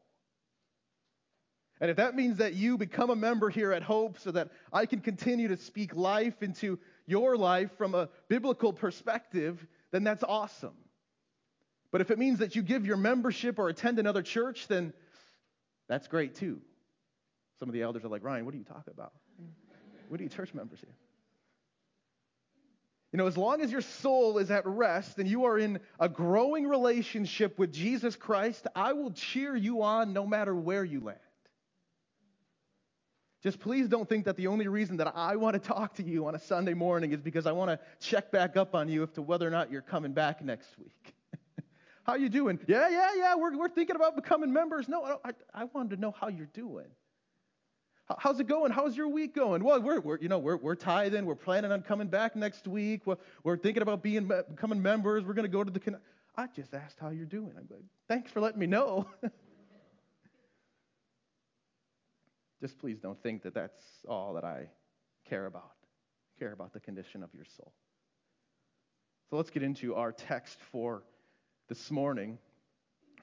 And 1.81 1.91
if 1.91 1.97
that 1.97 2.15
means 2.15 2.37
that 2.37 2.53
you 2.53 2.77
become 2.77 3.09
a 3.09 3.17
member 3.17 3.49
here 3.49 3.73
at 3.73 3.83
Hope 3.83 4.19
so 4.19 4.33
that 4.33 4.51
I 4.71 4.85
can 4.85 5.01
continue 5.01 5.49
to 5.49 5.57
speak 5.57 5.97
life 5.97 6.43
into 6.43 6.79
your 7.07 7.39
life 7.39 7.71
from 7.79 7.95
a 7.95 8.11
biblical 8.29 8.75
perspective, 8.75 9.67
then 9.93 10.05
that's 10.05 10.25
awesome. 10.25 10.75
But 11.91 12.01
if 12.01 12.11
it 12.11 12.19
means 12.19 12.41
that 12.41 12.55
you 12.55 12.63
give 12.63 12.85
your 12.87 12.97
membership 12.97 13.59
or 13.59 13.69
attend 13.69 13.99
another 13.99 14.23
church, 14.23 14.69
then 14.69 14.93
that's 15.89 16.07
great 16.07 16.35
too. 16.35 16.61
Some 17.59 17.69
of 17.69 17.73
the 17.73 17.83
elders 17.83 18.05
are 18.05 18.09
like, 18.09 18.23
Ryan, 18.23 18.45
what 18.45 18.55
are 18.55 18.59
you 18.59 18.65
talking 18.65 18.93
about? 18.95 19.13
What 20.09 20.21
are 20.21 20.23
you 20.23 20.29
church 20.29 20.55
members 20.55 20.81
here? 20.81 20.95
You 23.13 23.17
know, 23.17 23.27
as 23.27 23.39
long 23.39 23.63
as 23.63 23.73
your 23.73 23.81
soul 23.81 24.37
is 24.37 24.51
at 24.51 24.67
rest 24.67 25.19
and 25.19 25.27
you 25.27 25.45
are 25.45 25.59
in 25.59 25.81
a 25.99 26.11
growing 26.11 26.67
relationship 26.69 27.59
with 27.59 27.73
Jesus 27.73 28.17
Christ, 28.17 28.67
I 28.77 28.93
will 28.93 29.13
cheer 29.13 29.57
you 29.57 29.83
on 29.83 30.13
no 30.13 30.27
matter 30.27 30.55
where 30.55 30.85
you 30.85 31.01
land. 31.01 31.19
Just 33.43 33.61
please 33.61 33.89
don't 33.89 34.09
think 34.09 34.27
that 34.27 34.37
the 34.37 34.49
only 34.49 34.69
reason 34.69 34.99
that 34.99 35.13
I 35.15 35.37
want 35.37 35.55
to 35.55 35.61
talk 35.61 35.95
to 35.95 36.03
you 36.03 36.27
on 36.27 36.35
a 36.35 36.39
Sunday 36.39 36.75
morning 36.75 37.13
is 37.13 37.21
because 37.21 37.47
I 37.47 37.53
want 37.53 37.71
to 37.71 37.79
check 38.01 38.31
back 38.31 38.57
up 38.57 38.75
on 38.75 38.89
you 38.89 39.05
as 39.05 39.11
to 39.13 39.23
whether 39.23 39.47
or 39.47 39.51
not 39.51 39.71
you're 39.71 39.81
coming 39.81 40.13
back 40.13 40.45
next 40.45 40.77
week. 40.79 41.15
How 42.09 42.15
you 42.15 42.31
doing? 42.31 42.59
Yeah, 42.67 42.89
yeah, 42.89 43.11
yeah. 43.17 43.35
We're, 43.37 43.57
we're 43.57 43.69
thinking 43.69 43.95
about 43.95 44.17
becoming 44.17 44.51
members. 44.51 44.89
No, 44.89 45.19
I, 45.23 45.33
I 45.53 45.65
wanted 45.65 45.97
to 45.97 46.01
know 46.01 46.15
how 46.19 46.29
you're 46.29 46.47
doing. 46.47 46.87
How's 48.19 48.41
it 48.41 48.47
going? 48.47 48.73
How's 48.73 48.97
your 48.97 49.09
week 49.09 49.35
going? 49.35 49.63
Well, 49.63 49.83
we're, 49.83 50.01
we're 50.01 50.19
you 50.19 50.31
know 50.31 50.39
we're, 50.39 50.57
we're 50.57 50.75
tithing. 50.75 51.27
We're 51.27 51.35
planning 51.35 51.71
on 51.71 51.83
coming 51.83 52.09
back 52.09 52.35
next 52.35 52.67
week. 52.67 53.03
We're, 53.05 53.19
we're 53.45 53.59
thinking 53.59 53.83
about 53.83 54.03
being 54.03 54.27
becoming 54.27 54.81
members. 54.81 55.25
We're 55.25 55.35
going 55.35 55.45
to 55.45 55.51
go 55.51 55.63
to 55.63 55.71
the. 55.71 56.01
I 56.35 56.47
just 56.47 56.73
asked 56.73 56.97
how 56.99 57.11
you're 57.11 57.27
doing. 57.27 57.53
I'm 57.59 57.69
like, 57.71 57.85
thanks 58.09 58.31
for 58.31 58.41
letting 58.41 58.61
me 58.61 58.67
know. 58.67 59.07
Just 62.61 62.79
please 62.81 62.99
don't 62.99 63.23
think 63.23 63.45
that 63.45 63.55
that's 63.55 63.81
all 64.09 64.35
that 64.35 64.45
I 64.45 64.69
care 65.29 65.47
about. 65.47 65.75
I 66.37 66.39
care 66.41 66.53
about 66.53 66.73
the 66.73 66.81
condition 66.81 67.23
of 67.23 67.33
your 67.33 67.45
soul. 67.57 67.73
So 69.31 69.37
let's 69.37 69.51
get 69.51 69.63
into 69.63 69.95
our 69.95 70.11
text 70.11 70.59
for 70.73 71.05
this 71.69 71.91
morning. 71.91 72.39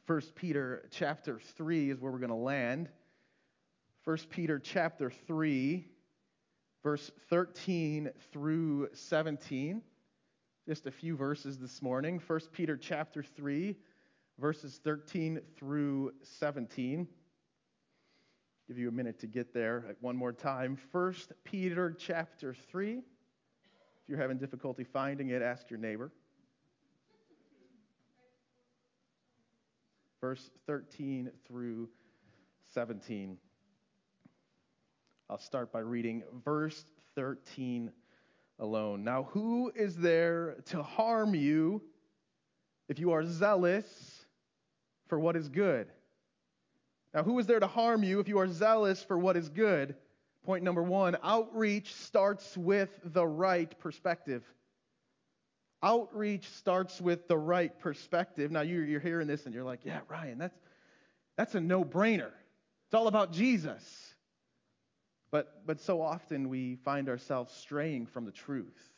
1 0.08 0.22
Peter 0.36 0.88
chapter 0.92 1.40
3 1.58 1.90
is 1.90 2.00
where 2.00 2.12
we're 2.12 2.20
going 2.20 2.30
to 2.30 2.36
land. 2.36 2.90
1 4.04 4.18
Peter 4.30 4.60
chapter 4.60 5.10
3, 5.10 5.84
verse 6.84 7.12
13 7.30 8.12
through 8.32 8.88
17. 8.94 9.82
Just 10.68 10.86
a 10.86 10.92
few 10.92 11.16
verses 11.16 11.58
this 11.58 11.82
morning. 11.82 12.22
1 12.26 12.40
Peter 12.52 12.78
chapter 12.78 13.24
3, 13.24 13.76
verses 14.40 14.80
13 14.84 15.42
through 15.58 16.12
17 16.40 17.08
give 18.68 18.80
you 18.80 18.90
a 18.90 18.92
minute 18.92 19.20
to 19.20 19.28
get 19.28 19.54
there 19.54 19.96
one 20.02 20.16
more 20.16 20.34
time. 20.34 20.76
First 20.92 21.34
Peter 21.44 21.96
chapter 21.98 22.56
3. 22.72 22.98
If 22.98 23.04
you're 24.08 24.18
having 24.18 24.40
difficulty 24.40 24.84
finding 24.84 25.30
it, 25.30 25.44
ask 25.44 25.70
your 25.70 25.78
neighbor. 25.78 26.12
Verse 30.26 30.50
13 30.66 31.30
through 31.48 31.88
17. 32.74 33.38
I'll 35.30 35.38
start 35.38 35.72
by 35.72 35.82
reading 35.82 36.24
verse 36.44 36.84
13 37.14 37.92
alone. 38.58 39.04
Now, 39.04 39.30
who 39.30 39.72
is 39.76 39.96
there 39.96 40.56
to 40.66 40.82
harm 40.82 41.36
you 41.36 41.84
if 42.90 42.98
you 42.98 43.12
are 43.12 43.24
zealous 43.24 44.26
for 45.10 45.20
what 45.20 45.36
is 45.36 45.48
good? 45.48 45.92
Now, 47.14 47.22
who 47.22 47.38
is 47.38 47.46
there 47.46 47.60
to 47.60 47.68
harm 47.68 48.02
you 48.02 48.20
if 48.20 48.28
you 48.28 48.40
are 48.40 48.48
zealous 48.48 49.04
for 49.04 49.20
what 49.20 49.38
is 49.38 49.48
good? 49.48 49.94
Point 50.44 50.64
number 50.64 50.82
one 50.82 51.18
outreach 51.22 51.94
starts 51.94 52.58
with 52.58 52.90
the 53.04 53.28
right 53.28 53.78
perspective. 53.78 54.44
Outreach 55.86 56.50
starts 56.50 57.00
with 57.00 57.28
the 57.28 57.38
right 57.38 57.78
perspective. 57.80 58.50
Now, 58.52 58.62
you're, 58.62 58.84
you're 58.84 59.00
hearing 59.00 59.28
this 59.28 59.46
and 59.46 59.54
you're 59.54 59.64
like, 59.64 59.82
yeah, 59.86 60.00
Ryan, 60.10 60.40
that's, 60.40 60.58
that's 61.38 61.54
a 61.54 61.62
no 61.62 61.86
brainer. 61.86 62.32
It's 62.88 62.96
all 62.96 63.08
about 63.08 63.32
Jesus. 63.32 63.84
But, 65.30 65.62
but 65.68 65.80
so 65.80 66.02
often 66.02 66.50
we 66.50 66.78
find 66.84 67.08
ourselves 67.08 67.54
straying 67.54 68.08
from 68.08 68.26
the 68.26 68.32
truth. 68.32 68.90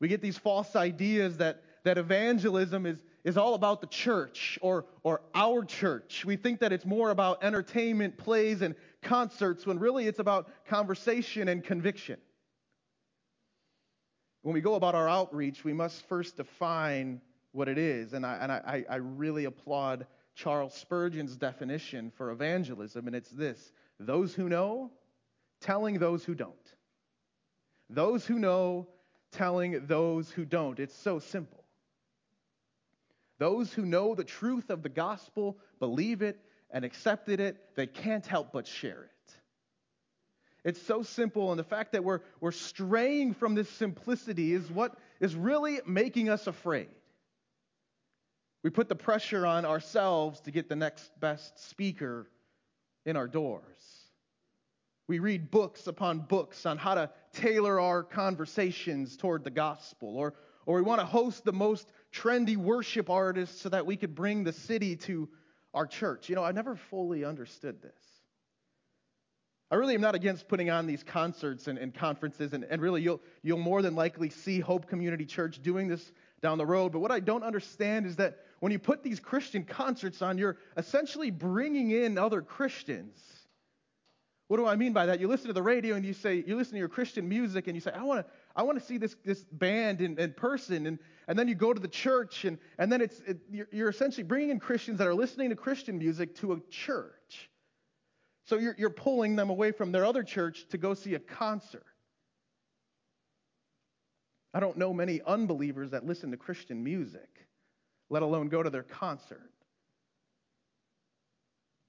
We 0.00 0.08
get 0.08 0.22
these 0.22 0.38
false 0.38 0.76
ideas 0.76 1.36
that, 1.38 1.62
that 1.84 1.98
evangelism 1.98 2.86
is, 2.86 3.02
is 3.22 3.36
all 3.36 3.52
about 3.52 3.82
the 3.82 3.86
church 3.86 4.58
or, 4.62 4.86
or 5.02 5.20
our 5.34 5.62
church. 5.62 6.24
We 6.24 6.36
think 6.36 6.60
that 6.60 6.72
it's 6.72 6.86
more 6.86 7.10
about 7.10 7.44
entertainment, 7.44 8.16
plays, 8.16 8.62
and 8.62 8.74
concerts 9.02 9.66
when 9.66 9.78
really 9.78 10.06
it's 10.06 10.20
about 10.20 10.48
conversation 10.68 11.48
and 11.48 11.62
conviction. 11.62 12.18
When 14.46 14.54
we 14.54 14.60
go 14.60 14.76
about 14.76 14.94
our 14.94 15.08
outreach, 15.08 15.64
we 15.64 15.72
must 15.72 16.06
first 16.06 16.36
define 16.36 17.20
what 17.50 17.66
it 17.66 17.78
is. 17.78 18.12
And 18.12 18.24
I, 18.24 18.34
and 18.36 18.52
I, 18.52 18.84
I 18.88 18.94
really 18.94 19.46
applaud 19.46 20.06
Charles 20.36 20.72
Spurgeon's 20.72 21.34
definition 21.34 22.12
for 22.16 22.30
evangelism, 22.30 23.08
and 23.08 23.16
it's 23.16 23.30
this 23.30 23.72
those 23.98 24.36
who 24.36 24.48
know, 24.48 24.92
telling 25.60 25.98
those 25.98 26.24
who 26.24 26.36
don't. 26.36 26.54
Those 27.90 28.24
who 28.24 28.38
know, 28.38 28.86
telling 29.32 29.84
those 29.88 30.30
who 30.30 30.44
don't. 30.44 30.78
It's 30.78 30.96
so 30.96 31.18
simple. 31.18 31.64
Those 33.38 33.72
who 33.72 33.84
know 33.84 34.14
the 34.14 34.22
truth 34.22 34.70
of 34.70 34.84
the 34.84 34.88
gospel, 34.88 35.58
believe 35.80 36.22
it, 36.22 36.38
and 36.70 36.84
accepted 36.84 37.40
it, 37.40 37.74
they 37.74 37.88
can't 37.88 38.24
help 38.24 38.52
but 38.52 38.68
share 38.68 39.02
it. 39.02 39.15
It's 40.66 40.82
so 40.82 41.04
simple, 41.04 41.52
and 41.52 41.60
the 41.60 41.64
fact 41.64 41.92
that 41.92 42.02
we're, 42.02 42.22
we're 42.40 42.50
straying 42.50 43.34
from 43.34 43.54
this 43.54 43.70
simplicity 43.70 44.52
is 44.52 44.68
what 44.68 44.98
is 45.20 45.36
really 45.36 45.78
making 45.86 46.28
us 46.28 46.48
afraid. 46.48 46.88
We 48.64 48.70
put 48.70 48.88
the 48.88 48.96
pressure 48.96 49.46
on 49.46 49.64
ourselves 49.64 50.40
to 50.40 50.50
get 50.50 50.68
the 50.68 50.74
next 50.74 51.08
best 51.20 51.70
speaker 51.70 52.28
in 53.04 53.16
our 53.16 53.28
doors. 53.28 53.62
We 55.06 55.20
read 55.20 55.52
books 55.52 55.86
upon 55.86 56.18
books 56.18 56.66
on 56.66 56.78
how 56.78 56.96
to 56.96 57.10
tailor 57.32 57.78
our 57.78 58.02
conversations 58.02 59.16
toward 59.16 59.44
the 59.44 59.52
gospel, 59.52 60.16
or, 60.16 60.34
or 60.66 60.74
we 60.74 60.82
want 60.82 61.00
to 61.00 61.06
host 61.06 61.44
the 61.44 61.52
most 61.52 61.92
trendy 62.12 62.56
worship 62.56 63.08
artists 63.08 63.60
so 63.60 63.68
that 63.68 63.86
we 63.86 63.96
could 63.96 64.16
bring 64.16 64.42
the 64.42 64.52
city 64.52 64.96
to 64.96 65.28
our 65.72 65.86
church. 65.86 66.28
You 66.28 66.34
know, 66.34 66.42
I 66.42 66.50
never 66.50 66.74
fully 66.74 67.24
understood 67.24 67.80
this. 67.80 68.15
I 69.70 69.74
really 69.74 69.94
am 69.94 70.00
not 70.00 70.14
against 70.14 70.46
putting 70.46 70.70
on 70.70 70.86
these 70.86 71.02
concerts 71.02 71.66
and, 71.66 71.76
and 71.76 71.92
conferences, 71.92 72.52
and, 72.52 72.64
and 72.64 72.80
really 72.80 73.02
you'll, 73.02 73.20
you'll 73.42 73.58
more 73.58 73.82
than 73.82 73.96
likely 73.96 74.30
see 74.30 74.60
Hope 74.60 74.86
Community 74.86 75.26
Church 75.26 75.60
doing 75.60 75.88
this 75.88 76.12
down 76.40 76.58
the 76.58 76.66
road. 76.66 76.92
But 76.92 77.00
what 77.00 77.10
I 77.10 77.18
don't 77.18 77.42
understand 77.42 78.06
is 78.06 78.16
that 78.16 78.38
when 78.60 78.70
you 78.70 78.78
put 78.78 79.02
these 79.02 79.18
Christian 79.18 79.64
concerts 79.64 80.22
on, 80.22 80.38
you're 80.38 80.58
essentially 80.76 81.30
bringing 81.30 81.90
in 81.90 82.16
other 82.16 82.42
Christians. 82.42 83.18
What 84.48 84.58
do 84.58 84.66
I 84.66 84.76
mean 84.76 84.92
by 84.92 85.06
that? 85.06 85.18
You 85.18 85.26
listen 85.26 85.48
to 85.48 85.52
the 85.52 85.62
radio 85.62 85.96
and 85.96 86.04
you 86.04 86.12
say, 86.12 86.44
you 86.46 86.54
listen 86.54 86.74
to 86.74 86.78
your 86.78 86.88
Christian 86.88 87.28
music 87.28 87.66
and 87.66 87.74
you 87.74 87.80
say, 87.80 87.90
I 87.90 88.04
want 88.04 88.24
to, 88.24 88.32
I 88.54 88.62
want 88.62 88.78
to 88.78 88.84
see 88.84 88.96
this, 88.96 89.16
this 89.24 89.42
band 89.50 90.00
in, 90.00 90.16
in 90.20 90.34
person. 90.34 90.86
And, 90.86 91.00
and 91.26 91.36
then 91.36 91.48
you 91.48 91.56
go 91.56 91.72
to 91.72 91.80
the 91.80 91.88
church 91.88 92.44
and, 92.44 92.56
and 92.78 92.92
then 92.92 93.00
it's, 93.00 93.18
it, 93.26 93.38
you're, 93.50 93.66
you're 93.72 93.88
essentially 93.88 94.22
bringing 94.22 94.50
in 94.50 94.60
Christians 94.60 94.98
that 94.98 95.08
are 95.08 95.14
listening 95.14 95.50
to 95.50 95.56
Christian 95.56 95.98
music 95.98 96.36
to 96.36 96.52
a 96.52 96.60
church. 96.70 97.50
So 98.46 98.58
you're, 98.58 98.76
you're 98.78 98.90
pulling 98.90 99.36
them 99.36 99.50
away 99.50 99.72
from 99.72 99.92
their 99.92 100.04
other 100.04 100.22
church 100.22 100.66
to 100.70 100.78
go 100.78 100.94
see 100.94 101.14
a 101.14 101.18
concert. 101.18 101.84
I 104.54 104.60
don't 104.60 104.78
know 104.78 104.94
many 104.94 105.20
unbelievers 105.26 105.90
that 105.90 106.06
listen 106.06 106.30
to 106.30 106.36
Christian 106.36 106.82
music, 106.82 107.28
let 108.08 108.22
alone 108.22 108.48
go 108.48 108.62
to 108.62 108.70
their 108.70 108.84
concert. 108.84 109.50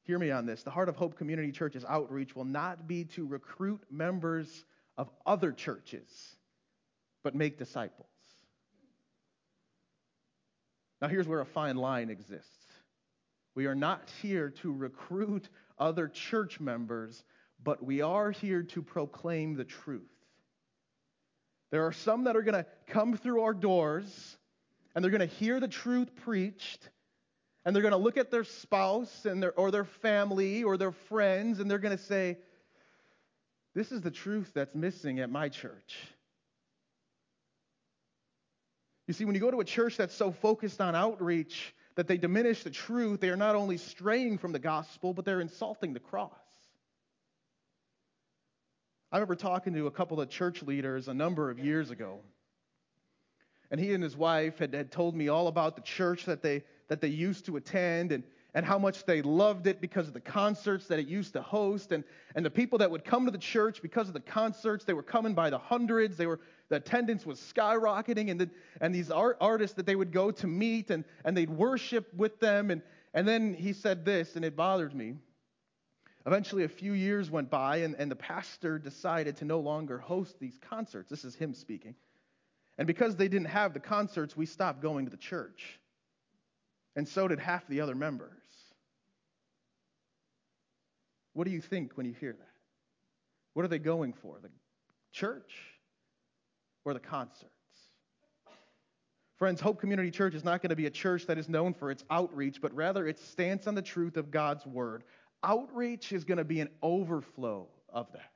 Hear 0.03 0.17
me 0.17 0.31
on 0.31 0.45
this. 0.45 0.63
The 0.63 0.71
Heart 0.71 0.89
of 0.89 0.95
Hope 0.95 1.17
Community 1.17 1.51
Church's 1.51 1.85
outreach 1.85 2.35
will 2.35 2.45
not 2.45 2.87
be 2.87 3.05
to 3.05 3.25
recruit 3.25 3.81
members 3.91 4.65
of 4.97 5.09
other 5.25 5.51
churches, 5.51 6.09
but 7.23 7.35
make 7.35 7.57
disciples. 7.57 8.07
Now, 11.01 11.07
here's 11.07 11.27
where 11.27 11.41
a 11.41 11.45
fine 11.45 11.75
line 11.75 12.09
exists. 12.09 12.65
We 13.53 13.65
are 13.65 13.75
not 13.75 14.09
here 14.21 14.49
to 14.61 14.73
recruit 14.73 15.49
other 15.77 16.07
church 16.07 16.59
members, 16.59 17.23
but 17.63 17.83
we 17.83 18.01
are 18.01 18.31
here 18.31 18.63
to 18.63 18.81
proclaim 18.81 19.55
the 19.55 19.65
truth. 19.65 20.09
There 21.71 21.85
are 21.85 21.91
some 21.91 22.25
that 22.25 22.35
are 22.35 22.43
going 22.43 22.63
to 22.63 22.65
come 22.87 23.17
through 23.17 23.41
our 23.41 23.53
doors 23.53 24.37
and 24.95 25.03
they're 25.03 25.11
going 25.11 25.27
to 25.27 25.35
hear 25.35 25.59
the 25.59 25.67
truth 25.67 26.15
preached 26.15 26.89
and 27.65 27.75
they're 27.75 27.83
going 27.83 27.91
to 27.91 27.97
look 27.97 28.17
at 28.17 28.31
their 28.31 28.45
spouse 28.45 29.25
and 29.25 29.43
their, 29.43 29.51
or 29.53 29.71
their 29.71 29.83
family 29.83 30.63
or 30.63 30.77
their 30.77 30.93
friends 30.93 31.59
and 31.59 31.69
they're 31.69 31.79
going 31.79 31.97
to 31.97 32.03
say, 32.03 32.37
This 33.75 33.91
is 33.91 34.01
the 34.01 34.11
truth 34.11 34.51
that's 34.53 34.73
missing 34.73 35.19
at 35.19 35.29
my 35.29 35.49
church. 35.49 35.97
You 39.07 39.13
see, 39.13 39.25
when 39.25 39.35
you 39.35 39.41
go 39.41 39.51
to 39.51 39.59
a 39.59 39.65
church 39.65 39.97
that's 39.97 40.15
so 40.15 40.31
focused 40.31 40.81
on 40.81 40.95
outreach 40.95 41.73
that 41.97 42.07
they 42.07 42.17
diminish 42.17 42.61
the 42.61 42.69
truth, 42.69 43.19
they 43.19 43.29
are 43.29 43.35
not 43.35 43.55
only 43.55 43.75
straying 43.75 44.37
from 44.37 44.51
the 44.51 44.59
gospel, 44.59 45.15
but 45.15 45.25
they're 45.25 45.41
insulting 45.41 45.93
the 45.93 45.99
cross. 45.99 46.31
I 49.11 49.17
remember 49.17 49.35
talking 49.35 49.73
to 49.73 49.87
a 49.87 49.91
couple 49.91 50.21
of 50.21 50.29
church 50.29 50.61
leaders 50.61 51.07
a 51.07 51.13
number 51.13 51.49
of 51.49 51.57
years 51.57 51.89
ago. 51.89 52.19
And 53.71 53.79
he 53.79 53.93
and 53.93 54.03
his 54.03 54.15
wife 54.15 54.59
had, 54.59 54.75
had 54.75 54.91
told 54.91 55.15
me 55.15 55.27
all 55.27 55.47
about 55.47 55.75
the 55.75 55.81
church 55.81 56.25
that 56.25 56.43
they, 56.43 56.63
that 56.87 57.01
they 57.01 57.07
used 57.07 57.47
to 57.47 57.57
attend 57.57 58.11
and, 58.11 58.23
and 58.53 58.63
how 58.63 58.77
much 58.77 59.05
they 59.05 59.23
loved 59.23 59.65
it 59.65 59.81
because 59.81 60.07
of 60.07 60.13
the 60.13 60.21
concerts 60.21 60.85
that 60.87 60.99
it 60.99 61.07
used 61.07 61.33
to 61.33 61.41
host 61.41 61.91
and, 61.91 62.03
and 62.35 62.45
the 62.45 62.51
people 62.51 62.77
that 62.77 62.91
would 62.91 63.05
come 63.05 63.25
to 63.25 63.31
the 63.31 63.39
church 63.39 63.81
because 63.81 64.07
of 64.07 64.13
the 64.13 64.19
concerts 64.19 64.85
they 64.85 64.93
were 64.93 65.01
coming 65.01 65.33
by 65.33 65.49
the 65.49 65.57
hundreds 65.57 66.15
they 66.15 66.27
were 66.27 66.39
the 66.69 66.77
attendance 66.77 67.25
was 67.25 67.39
skyrocketing 67.39 68.29
and, 68.29 68.41
the, 68.41 68.49
and 68.81 68.93
these 68.93 69.09
art, 69.09 69.37
artists 69.39 69.75
that 69.77 69.85
they 69.85 69.95
would 69.95 70.11
go 70.11 70.31
to 70.31 70.47
meet 70.47 70.89
and, 70.89 71.05
and 71.23 71.35
they'd 71.35 71.49
worship 71.49 72.13
with 72.13 72.39
them 72.39 72.71
and, 72.71 72.81
and 73.13 73.27
then 73.27 73.53
he 73.53 73.73
said 73.73 74.05
this 74.05 74.35
and 74.35 74.43
it 74.43 74.55
bothered 74.55 74.93
me 74.93 75.15
eventually 76.25 76.65
a 76.65 76.69
few 76.69 76.93
years 76.93 77.31
went 77.31 77.49
by 77.49 77.77
and, 77.77 77.95
and 77.95 78.11
the 78.11 78.15
pastor 78.15 78.77
decided 78.77 79.37
to 79.37 79.45
no 79.45 79.59
longer 79.59 79.97
host 79.97 80.39
these 80.39 80.57
concerts 80.69 81.09
this 81.09 81.23
is 81.23 81.35
him 81.35 81.53
speaking 81.53 81.95
and 82.77 82.85
because 82.85 83.15
they 83.15 83.27
didn't 83.27 83.47
have 83.47 83.73
the 83.73 83.79
concerts 83.79 84.35
we 84.35 84.45
stopped 84.45 84.81
going 84.81 85.05
to 85.05 85.11
the 85.11 85.17
church 85.17 85.79
and 86.97 87.07
so 87.07 87.27
did 87.27 87.39
half 87.39 87.65
the 87.67 87.79
other 87.79 87.93
members. 87.93 88.31
What 91.33 91.45
do 91.45 91.51
you 91.51 91.61
think 91.61 91.95
when 91.95 92.07
you 92.07 92.13
hear 92.19 92.33
that? 92.33 92.49
What 93.53 93.63
are 93.63 93.67
they 93.67 93.77
going 93.77 94.13
for? 94.13 94.39
The 94.41 94.49
church 95.11 95.53
or 96.87 96.93
the 96.93 96.99
concerts? 96.99 97.51
Friends, 99.37 99.59
Hope 99.61 99.79
Community 99.79 100.09
Church 100.09 100.33
is 100.33 100.43
not 100.43 100.61
going 100.61 100.69
to 100.69 100.75
be 100.75 100.85
a 100.85 100.91
church 100.91 101.27
that 101.27 101.37
is 101.37 101.47
known 101.49 101.73
for 101.73 101.91
its 101.91 102.03
outreach, 102.09 102.59
but 102.61 102.73
rather 102.73 103.05
its 103.05 103.23
stance 103.23 103.67
on 103.67 103.75
the 103.75 103.81
truth 103.81 104.17
of 104.17 104.31
God's 104.31 104.65
word. 104.65 105.03
Outreach 105.43 106.11
is 106.11 106.23
going 106.23 106.39
to 106.39 106.45
be 106.45 106.61
an 106.61 106.69
overflow 106.81 107.67
of 107.89 108.11
that. 108.13 108.31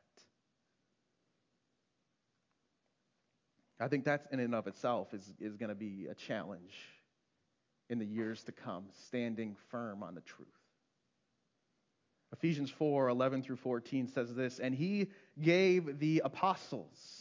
I 3.80 3.88
think 3.88 4.06
that's 4.06 4.28
in 4.32 4.40
and 4.40 4.54
of 4.54 4.68
itself 4.68 5.14
is, 5.14 5.34
is 5.40 5.56
going 5.56 5.70
to 5.70 5.76
be 5.76 6.08
a 6.12 6.14
challenge 6.14 6.76
in 7.90 7.98
the 7.98 8.06
years 8.06 8.44
to 8.44 8.52
come, 8.52 8.84
standing 9.08 9.56
firm 9.70 10.04
on 10.04 10.14
the 10.14 10.22
truth. 10.22 10.48
Ephesians 12.34 12.70
4 12.70 13.10
11 13.10 13.44
through 13.44 13.58
14 13.58 14.08
says 14.08 14.34
this, 14.36 14.60
and 14.60 14.74
he 14.74 15.08
gave 15.42 16.00
the 16.00 16.22
apostles, 16.24 17.21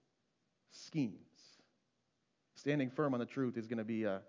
schemes. 0.71 1.15
Standing 2.55 2.89
firm 2.89 3.13
on 3.13 3.19
the 3.19 3.25
truth 3.25 3.57
is 3.57 3.67
going 3.67 3.77
to 3.79 3.83
be 3.83 4.03
a 4.03 4.21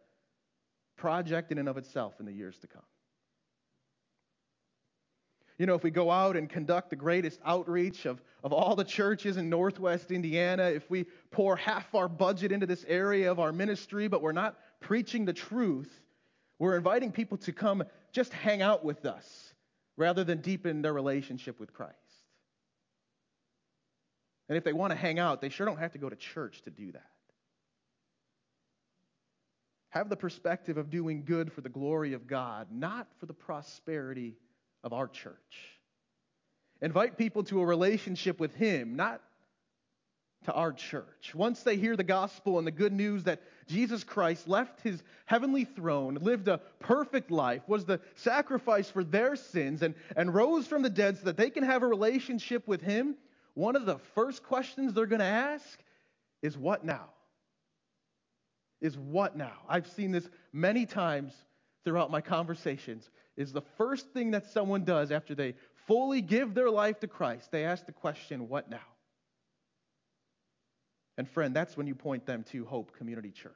project 0.96 1.52
in 1.52 1.58
and 1.58 1.68
of 1.68 1.76
itself 1.76 2.14
in 2.20 2.26
the 2.26 2.32
years 2.32 2.58
to 2.58 2.66
come. 2.66 2.82
You 5.58 5.66
know, 5.66 5.74
if 5.74 5.84
we 5.84 5.90
go 5.90 6.10
out 6.10 6.36
and 6.36 6.48
conduct 6.48 6.90
the 6.90 6.96
greatest 6.96 7.38
outreach 7.44 8.06
of, 8.06 8.20
of 8.42 8.52
all 8.52 8.74
the 8.74 8.84
churches 8.84 9.36
in 9.36 9.48
Northwest 9.48 10.10
Indiana, 10.10 10.64
if 10.64 10.90
we 10.90 11.04
pour 11.30 11.56
half 11.56 11.94
our 11.94 12.08
budget 12.08 12.52
into 12.52 12.66
this 12.66 12.84
area 12.88 13.30
of 13.30 13.38
our 13.38 13.52
ministry, 13.52 14.08
but 14.08 14.22
we're 14.22 14.32
not 14.32 14.58
preaching 14.80 15.24
the 15.24 15.32
truth, 15.32 16.00
we're 16.58 16.76
inviting 16.76 17.12
people 17.12 17.36
to 17.38 17.52
come 17.52 17.84
just 18.12 18.32
hang 18.32 18.62
out 18.62 18.84
with 18.84 19.04
us 19.04 19.54
rather 19.96 20.24
than 20.24 20.40
deepen 20.40 20.82
their 20.82 20.92
relationship 20.92 21.60
with 21.60 21.72
Christ. 21.72 22.01
And 24.48 24.58
if 24.58 24.64
they 24.64 24.72
want 24.72 24.90
to 24.92 24.96
hang 24.96 25.18
out, 25.18 25.40
they 25.40 25.48
sure 25.48 25.66
don't 25.66 25.78
have 25.78 25.92
to 25.92 25.98
go 25.98 26.08
to 26.08 26.16
church 26.16 26.62
to 26.62 26.70
do 26.70 26.92
that. 26.92 27.10
Have 29.90 30.08
the 30.08 30.16
perspective 30.16 30.78
of 30.78 30.90
doing 30.90 31.24
good 31.24 31.52
for 31.52 31.60
the 31.60 31.68
glory 31.68 32.14
of 32.14 32.26
God, 32.26 32.68
not 32.70 33.08
for 33.18 33.26
the 33.26 33.34
prosperity 33.34 34.34
of 34.82 34.92
our 34.92 35.06
church. 35.06 35.34
Invite 36.80 37.18
people 37.18 37.44
to 37.44 37.60
a 37.60 37.66
relationship 37.66 38.40
with 38.40 38.54
Him, 38.54 38.96
not 38.96 39.20
to 40.44 40.52
our 40.52 40.72
church. 40.72 41.34
Once 41.34 41.62
they 41.62 41.76
hear 41.76 41.96
the 41.96 42.02
gospel 42.02 42.58
and 42.58 42.66
the 42.66 42.72
good 42.72 42.92
news 42.92 43.24
that 43.24 43.42
Jesus 43.68 44.02
Christ 44.02 44.48
left 44.48 44.80
his 44.80 45.02
heavenly 45.26 45.64
throne, 45.64 46.18
lived 46.20 46.48
a 46.48 46.58
perfect 46.80 47.30
life, 47.30 47.62
was 47.68 47.84
the 47.84 48.00
sacrifice 48.16 48.90
for 48.90 49.04
their 49.04 49.36
sins, 49.36 49.82
and, 49.82 49.94
and 50.16 50.34
rose 50.34 50.66
from 50.66 50.82
the 50.82 50.90
dead 50.90 51.18
so 51.18 51.24
that 51.24 51.36
they 51.36 51.50
can 51.50 51.62
have 51.62 51.82
a 51.82 51.86
relationship 51.86 52.66
with 52.66 52.82
him, 52.82 53.14
one 53.54 53.76
of 53.76 53.86
the 53.86 53.98
first 54.14 54.42
questions 54.42 54.92
they're 54.92 55.06
going 55.06 55.20
to 55.20 55.24
ask 55.24 55.78
is 56.42 56.56
what 56.56 56.84
now? 56.84 57.10
Is 58.80 58.96
what 58.96 59.36
now? 59.36 59.58
I've 59.68 59.86
seen 59.86 60.10
this 60.10 60.28
many 60.52 60.86
times 60.86 61.32
throughout 61.84 62.10
my 62.10 62.20
conversations. 62.20 63.10
Is 63.36 63.52
the 63.52 63.62
first 63.76 64.08
thing 64.12 64.32
that 64.32 64.50
someone 64.50 64.84
does 64.84 65.12
after 65.12 65.34
they 65.34 65.54
fully 65.86 66.20
give 66.20 66.54
their 66.54 66.70
life 66.70 67.00
to 67.00 67.06
Christ, 67.06 67.50
they 67.50 67.64
ask 67.64 67.86
the 67.86 67.92
question, 67.92 68.48
what 68.48 68.70
now? 68.70 68.78
And 71.18 71.28
friend, 71.28 71.54
that's 71.54 71.76
when 71.76 71.86
you 71.86 71.94
point 71.94 72.26
them 72.26 72.44
to 72.52 72.64
Hope 72.64 72.96
Community 72.96 73.30
Church. 73.30 73.52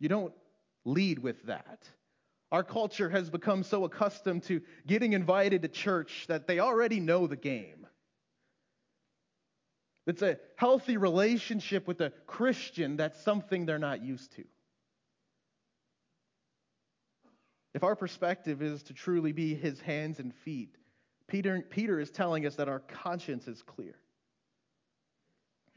You 0.00 0.08
don't 0.08 0.34
lead 0.84 1.20
with 1.20 1.42
that. 1.44 1.88
Our 2.50 2.64
culture 2.64 3.08
has 3.08 3.30
become 3.30 3.62
so 3.62 3.84
accustomed 3.84 4.42
to 4.44 4.60
getting 4.86 5.12
invited 5.12 5.62
to 5.62 5.68
church 5.68 6.26
that 6.28 6.46
they 6.46 6.58
already 6.58 7.00
know 7.00 7.26
the 7.26 7.36
game. 7.36 7.81
It's 10.06 10.22
a 10.22 10.38
healthy 10.56 10.96
relationship 10.96 11.86
with 11.86 12.00
a 12.00 12.10
Christian 12.26 12.96
that's 12.96 13.22
something 13.22 13.66
they're 13.66 13.78
not 13.78 14.02
used 14.02 14.32
to. 14.36 14.44
If 17.74 17.84
our 17.84 17.96
perspective 17.96 18.62
is 18.62 18.82
to 18.84 18.94
truly 18.94 19.32
be 19.32 19.54
his 19.54 19.80
hands 19.80 20.18
and 20.18 20.34
feet, 20.34 20.76
Peter, 21.28 21.62
Peter 21.70 21.98
is 22.00 22.10
telling 22.10 22.46
us 22.46 22.56
that 22.56 22.68
our 22.68 22.80
conscience 22.80 23.48
is 23.48 23.62
clear. 23.62 23.94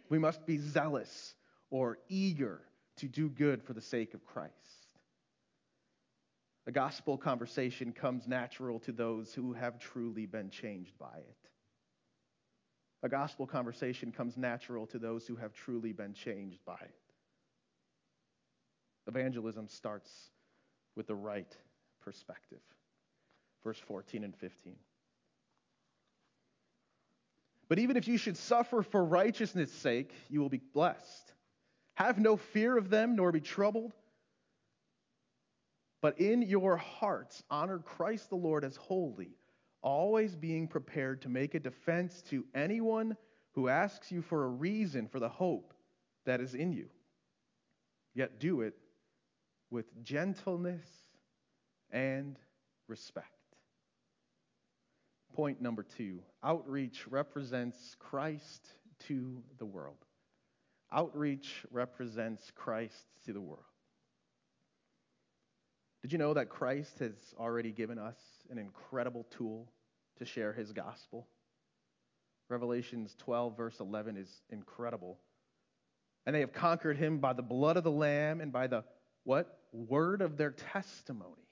We 0.10 0.20
must 0.20 0.46
be 0.46 0.58
zealous 0.58 1.36
or 1.70 2.00
eager 2.10 2.62
to 2.98 3.08
do 3.08 3.30
good 3.30 3.64
for 3.64 3.74
the 3.74 3.82
sake 3.82 4.14
of 4.14 4.26
Christ. 4.26 4.54
A 6.68 6.72
gospel 6.72 7.18
conversation 7.18 7.92
comes 7.94 8.28
natural 8.28 8.80
to 8.80 8.92
those 8.92 9.34
who 9.34 9.54
have 9.54 9.80
truly 9.80 10.26
been 10.26 10.50
changed 10.50 10.98
by 10.98 11.18
it. 11.18 11.45
A 13.06 13.08
gospel 13.08 13.46
conversation 13.46 14.12
comes 14.12 14.36
natural 14.36 14.88
to 14.88 14.98
those 14.98 15.28
who 15.28 15.36
have 15.36 15.54
truly 15.54 15.94
been 15.94 16.16
changed 16.16 16.58
by 16.66 16.74
it. 16.82 16.96
Evangelism 19.08 19.68
starts 19.68 20.10
with 20.96 21.06
the 21.06 21.14
right 21.14 21.56
perspective. 22.02 22.62
Verse 23.64 23.78
14 23.78 24.24
and 24.24 24.36
15. 24.36 24.76
But 27.70 27.78
even 27.78 27.96
if 27.96 28.08
you 28.08 28.18
should 28.18 28.38
suffer 28.38 28.82
for 28.82 29.06
righteousness' 29.06 29.72
sake, 29.72 30.12
you 30.28 30.42
will 30.42 30.50
be 30.50 30.62
blessed. 30.74 31.32
Have 31.94 32.18
no 32.18 32.38
fear 32.38 32.76
of 32.76 32.90
them, 32.90 33.16
nor 33.16 33.32
be 33.32 33.40
troubled. 33.40 33.94
But 36.02 36.20
in 36.20 36.42
your 36.42 36.76
hearts, 36.76 37.44
honor 37.52 37.78
Christ 37.78 38.32
the 38.32 38.36
Lord 38.36 38.64
as 38.64 38.76
holy, 38.76 39.38
always 39.86 40.36
being 40.36 40.68
prepared 40.68 41.22
to 41.22 41.30
make 41.30 41.54
a 41.54 41.60
defense 41.60 42.24
to 42.24 42.44
anyone 42.56 43.16
who 43.52 43.70
asks 43.70 44.12
you 44.12 44.22
for 44.22 44.44
a 44.44 44.50
reason 44.50 45.08
for 45.08 45.20
the 45.20 45.30
hope 45.30 45.74
that 46.26 46.42
is 46.42 46.56
in 46.56 46.74
you. 46.74 46.90
Yet 48.16 48.40
do 48.40 48.62
it 48.62 48.74
with 49.70 49.86
gentleness 50.04 50.86
and 51.92 52.38
respect. 52.88 53.30
Point 55.34 55.62
number 55.62 55.84
two 55.84 56.20
outreach 56.44 57.08
represents 57.08 57.96
Christ 58.00 58.68
to 59.08 59.44
the 59.60 59.66
world. 59.66 59.98
Outreach 60.92 61.64
represents 61.72 62.52
Christ 62.56 63.06
to 63.26 63.34
the 63.34 63.42
world. 63.42 63.64
Did 66.06 66.12
you 66.12 66.20
know 66.20 66.36
that 66.36 66.50
Christ 66.50 67.00
has 67.00 67.16
already 67.40 67.72
given 67.72 67.98
us 67.98 68.16
an 68.52 68.60
incredible 68.60 69.26
tool 69.32 69.72
to 70.20 70.24
share 70.24 70.54
his 70.54 70.72
gospel? 70.72 71.26
Revelations 72.48 73.16
12, 73.18 73.58
verse 73.58 73.80
11 73.80 74.16
is 74.16 74.30
incredible. 74.52 75.18
And 76.28 76.36
they 76.36 76.42
have 76.42 76.54
conquered 76.54 76.98
him 76.98 77.18
by 77.18 77.34
the 77.34 77.42
blood 77.42 77.76
of 77.76 77.84
the 77.84 77.90
Lamb 77.90 78.40
and 78.40 78.54
by 78.54 78.68
the 78.68 78.84
what? 79.24 79.62
Word 79.74 80.22
of 80.22 80.38
their 80.38 80.52
testimony 80.52 81.48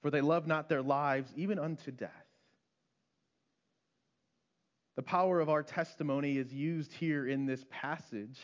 for 0.00 0.12
they 0.12 0.20
love 0.20 0.46
not 0.46 0.68
their 0.68 0.80
lives 0.80 1.32
even 1.34 1.58
unto 1.58 1.90
death. 1.90 2.12
The 4.94 5.02
power 5.02 5.40
of 5.40 5.48
our 5.48 5.64
testimony 5.64 6.38
is 6.38 6.54
used 6.54 6.92
here 6.92 7.26
in 7.26 7.46
this 7.46 7.64
passage, 7.68 8.38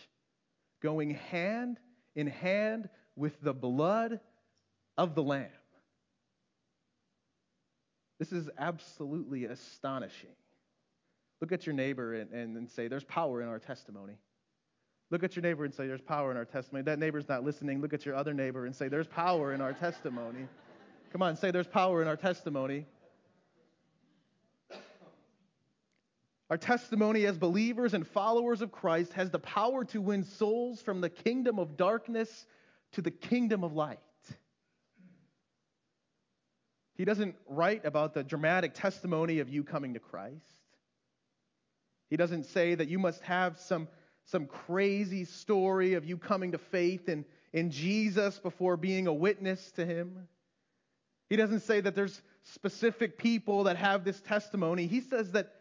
going 0.83 1.11
hand 1.11 1.79
in 2.17 2.27
hand 2.27 2.89
with 3.16 3.40
the 3.40 3.55
blood 3.55 4.20
of 4.96 5.14
the 5.14 5.22
Lamb. 5.22 5.48
This 8.18 8.33
is 8.33 8.48
absolutely 8.59 9.44
astonishing. 9.44 10.31
Look 11.40 11.52
at 11.52 11.66
your 11.66 11.74
neighbor 11.74 12.14
and, 12.14 12.31
and, 12.33 12.57
and, 12.57 12.70
say, 12.70 12.88
There's 12.88 13.05
power 13.05 13.42
in 13.42 13.48
our 13.48 13.59
testimony. 13.59 14.14
Look 15.11 15.22
at 15.22 15.37
your 15.37 15.42
neighbor 15.42 15.64
and 15.64 15.74
say, 15.74 15.87
There's 15.87 16.00
power 16.00 16.31
in 16.31 16.37
our 16.37 16.46
testimony. 16.46 16.83
That 16.85 16.98
neighbor's 16.98 17.29
not 17.29 17.44
listening. 17.44 17.81
Look 17.81 17.92
at 17.92 18.07
your 18.07 18.14
other 18.14 18.33
neighbor 18.33 18.64
and 18.64 18.74
say, 18.74 18.88
There's 18.88 19.07
power 19.07 19.52
in 19.52 19.61
our 19.61 19.74
testimony. 19.74 20.46
Come 21.16 21.22
on, 21.22 21.37
say 21.37 21.50
there's 21.50 21.66
power 21.66 22.02
in 22.02 22.09
our 22.09 22.16
testimony. 22.16 22.85
Our 26.50 26.59
testimony 26.59 27.26
as 27.26 27.38
believers 27.38 27.94
and 27.94 28.07
followers 28.07 28.61
of 28.61 28.70
Christ 28.70 29.12
has 29.14 29.31
the 29.31 29.38
power 29.38 29.85
to 29.87 30.00
win 30.00 30.22
souls 30.22 30.81
from 30.81 31.00
the 31.00 31.11
kingdom 31.11 31.59
of 31.59 31.76
darkness 31.76 32.46
to 32.92 33.03
the 33.03 33.11
kingdom 33.11 33.64
of 33.64 33.72
light. 33.72 33.99
He 36.96 37.05
doesn't 37.05 37.37
write 37.46 37.85
about 37.85 38.14
the 38.14 38.25
dramatic 38.25 38.72
testimony 38.75 39.40
of 39.40 39.49
you 39.49 39.64
coming 39.64 39.94
to 39.94 40.01
Christ. 40.01 40.46
He 42.09 42.16
doesn't 42.16 42.44
say 42.44 42.75
that 42.75 42.88
you 42.88 42.99
must 42.99 43.20
have 43.22 43.59
some, 43.59 43.88
some 44.25 44.46
crazy 44.46 45.25
story 45.25 45.94
of 45.94 46.05
you 46.05 46.16
coming 46.16 46.53
to 46.53 46.59
faith 46.59 47.09
in, 47.09 47.25
in 47.53 47.70
Jesus 47.70 48.38
before 48.38 48.77
being 48.77 49.07
a 49.07 49.12
witness 49.12 49.72
to 49.72 49.85
him. 49.85 50.29
He 51.29 51.37
doesn't 51.37 51.61
say 51.61 51.81
that 51.81 51.94
there's 51.94 52.22
specific 52.44 53.18
people 53.18 53.64
that 53.64 53.77
have 53.77 54.05
this 54.05 54.20
testimony. 54.20 54.87
He 54.87 55.01
says 55.01 55.33
that 55.33 55.53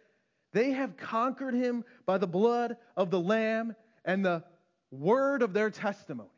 they 0.54 0.72
have 0.72 0.96
conquered 0.96 1.56
him 1.56 1.84
by 2.06 2.18
the 2.18 2.28
blood 2.28 2.78
of 2.96 3.10
the 3.12 3.20
Lamb 3.20 3.76
and 4.06 4.24
the 4.24 4.44
word 4.92 5.42
of 5.42 5.52
their 5.52 5.70
testimony. 5.70 6.30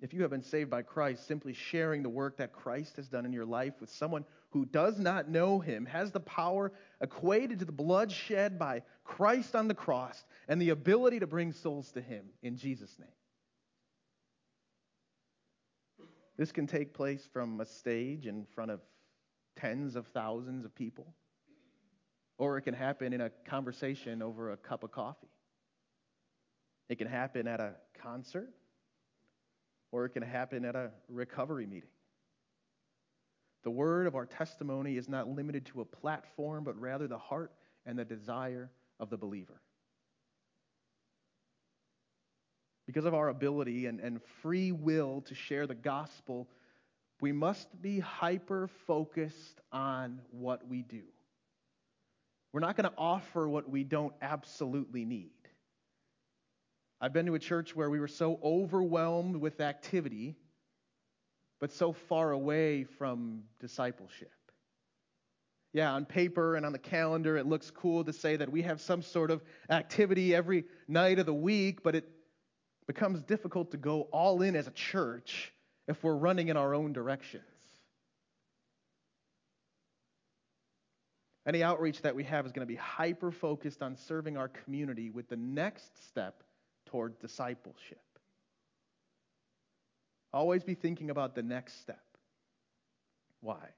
If 0.00 0.14
you 0.14 0.22
have 0.22 0.30
been 0.30 0.42
saved 0.42 0.70
by 0.70 0.82
Christ, 0.82 1.26
simply 1.26 1.52
sharing 1.52 2.02
the 2.02 2.08
work 2.08 2.36
that 2.36 2.52
Christ 2.52 2.96
has 2.96 3.08
done 3.08 3.26
in 3.26 3.32
your 3.32 3.44
life 3.44 3.74
with 3.80 3.90
someone 3.90 4.24
who 4.50 4.64
does 4.64 4.98
not 4.98 5.28
know 5.28 5.58
him 5.58 5.86
has 5.86 6.12
the 6.12 6.20
power 6.20 6.72
equated 7.00 7.58
to 7.58 7.64
the 7.64 7.72
blood 7.72 8.12
shed 8.12 8.58
by 8.58 8.82
Christ 9.04 9.56
on 9.56 9.66
the 9.66 9.74
cross 9.74 10.24
and 10.46 10.62
the 10.62 10.70
ability 10.70 11.18
to 11.18 11.26
bring 11.26 11.52
souls 11.52 11.90
to 11.92 12.00
him 12.00 12.26
in 12.42 12.56
Jesus' 12.56 12.96
name. 12.98 13.08
This 16.36 16.52
can 16.52 16.68
take 16.68 16.94
place 16.94 17.28
from 17.32 17.60
a 17.60 17.66
stage 17.66 18.28
in 18.28 18.46
front 18.54 18.70
of 18.70 18.80
tens 19.56 19.96
of 19.96 20.06
thousands 20.06 20.64
of 20.64 20.72
people, 20.76 21.12
or 22.38 22.56
it 22.56 22.62
can 22.62 22.74
happen 22.74 23.12
in 23.12 23.20
a 23.20 23.30
conversation 23.44 24.22
over 24.22 24.52
a 24.52 24.56
cup 24.56 24.84
of 24.84 24.92
coffee. 24.92 25.26
It 26.88 26.98
can 26.98 27.08
happen 27.08 27.48
at 27.48 27.58
a 27.58 27.74
concert, 28.00 28.50
or 29.92 30.04
it 30.04 30.10
can 30.10 30.22
happen 30.22 30.64
at 30.64 30.76
a 30.76 30.90
recovery 31.08 31.66
meeting. 31.66 31.90
The 33.64 33.70
word 33.70 34.06
of 34.06 34.14
our 34.14 34.26
testimony 34.26 34.96
is 34.96 35.08
not 35.08 35.28
limited 35.28 35.66
to 35.66 35.80
a 35.80 35.84
platform, 35.84 36.64
but 36.64 36.78
rather 36.80 37.06
the 37.06 37.18
heart 37.18 37.52
and 37.86 37.98
the 37.98 38.04
desire 38.04 38.70
of 39.00 39.10
the 39.10 39.16
believer. 39.16 39.60
because 42.88 43.04
of 43.04 43.12
our 43.12 43.28
ability 43.28 43.84
and, 43.84 44.00
and 44.00 44.18
free 44.40 44.72
will 44.72 45.20
to 45.20 45.34
share 45.34 45.66
the 45.66 45.74
gospel, 45.74 46.48
we 47.20 47.32
must 47.32 47.68
be 47.82 48.00
hyper 48.00 48.66
focused 48.86 49.60
on 49.70 50.22
what 50.30 50.66
we 50.66 50.80
do. 50.80 51.02
We're 52.50 52.60
not 52.60 52.78
going 52.78 52.88
to 52.88 52.96
offer 52.96 53.46
what 53.46 53.68
we 53.68 53.84
don't 53.84 54.14
absolutely 54.22 55.04
need. 55.04 55.32
I've 57.00 57.12
been 57.12 57.26
to 57.26 57.34
a 57.34 57.38
church 57.38 57.76
where 57.76 57.90
we 57.90 58.00
were 58.00 58.08
so 58.08 58.40
overwhelmed 58.42 59.36
with 59.36 59.60
activity, 59.60 60.36
but 61.60 61.70
so 61.70 61.92
far 61.92 62.32
away 62.32 62.84
from 62.84 63.44
discipleship. 63.60 64.32
Yeah, 65.72 65.92
on 65.92 66.06
paper 66.06 66.56
and 66.56 66.66
on 66.66 66.72
the 66.72 66.78
calendar, 66.78 67.36
it 67.36 67.46
looks 67.46 67.70
cool 67.70 68.02
to 68.04 68.12
say 68.12 68.36
that 68.36 68.50
we 68.50 68.62
have 68.62 68.80
some 68.80 69.02
sort 69.02 69.30
of 69.30 69.42
activity 69.70 70.34
every 70.34 70.64
night 70.88 71.18
of 71.18 71.26
the 71.26 71.34
week, 71.34 71.82
but 71.82 71.94
it 71.94 72.08
becomes 72.86 73.22
difficult 73.22 73.70
to 73.72 73.76
go 73.76 74.02
all 74.10 74.42
in 74.42 74.56
as 74.56 74.66
a 74.66 74.72
church 74.72 75.52
if 75.86 76.02
we're 76.02 76.16
running 76.16 76.48
in 76.48 76.56
our 76.56 76.74
own 76.74 76.92
directions. 76.92 77.44
Any 81.46 81.62
outreach 81.62 82.02
that 82.02 82.14
we 82.14 82.24
have 82.24 82.44
is 82.44 82.52
going 82.52 82.66
to 82.66 82.70
be 82.70 82.76
hyper 82.76 83.30
focused 83.30 83.82
on 83.82 83.96
serving 83.96 84.36
our 84.36 84.48
community 84.48 85.10
with 85.10 85.28
the 85.28 85.36
next 85.36 86.06
step 86.08 86.42
toward 86.88 87.18
discipleship. 87.20 88.00
Always 90.32 90.62
be 90.62 90.74
thinking 90.74 91.10
about 91.10 91.34
the 91.34 91.42
next 91.42 91.80
step. 91.80 92.02
Why? 93.40 93.68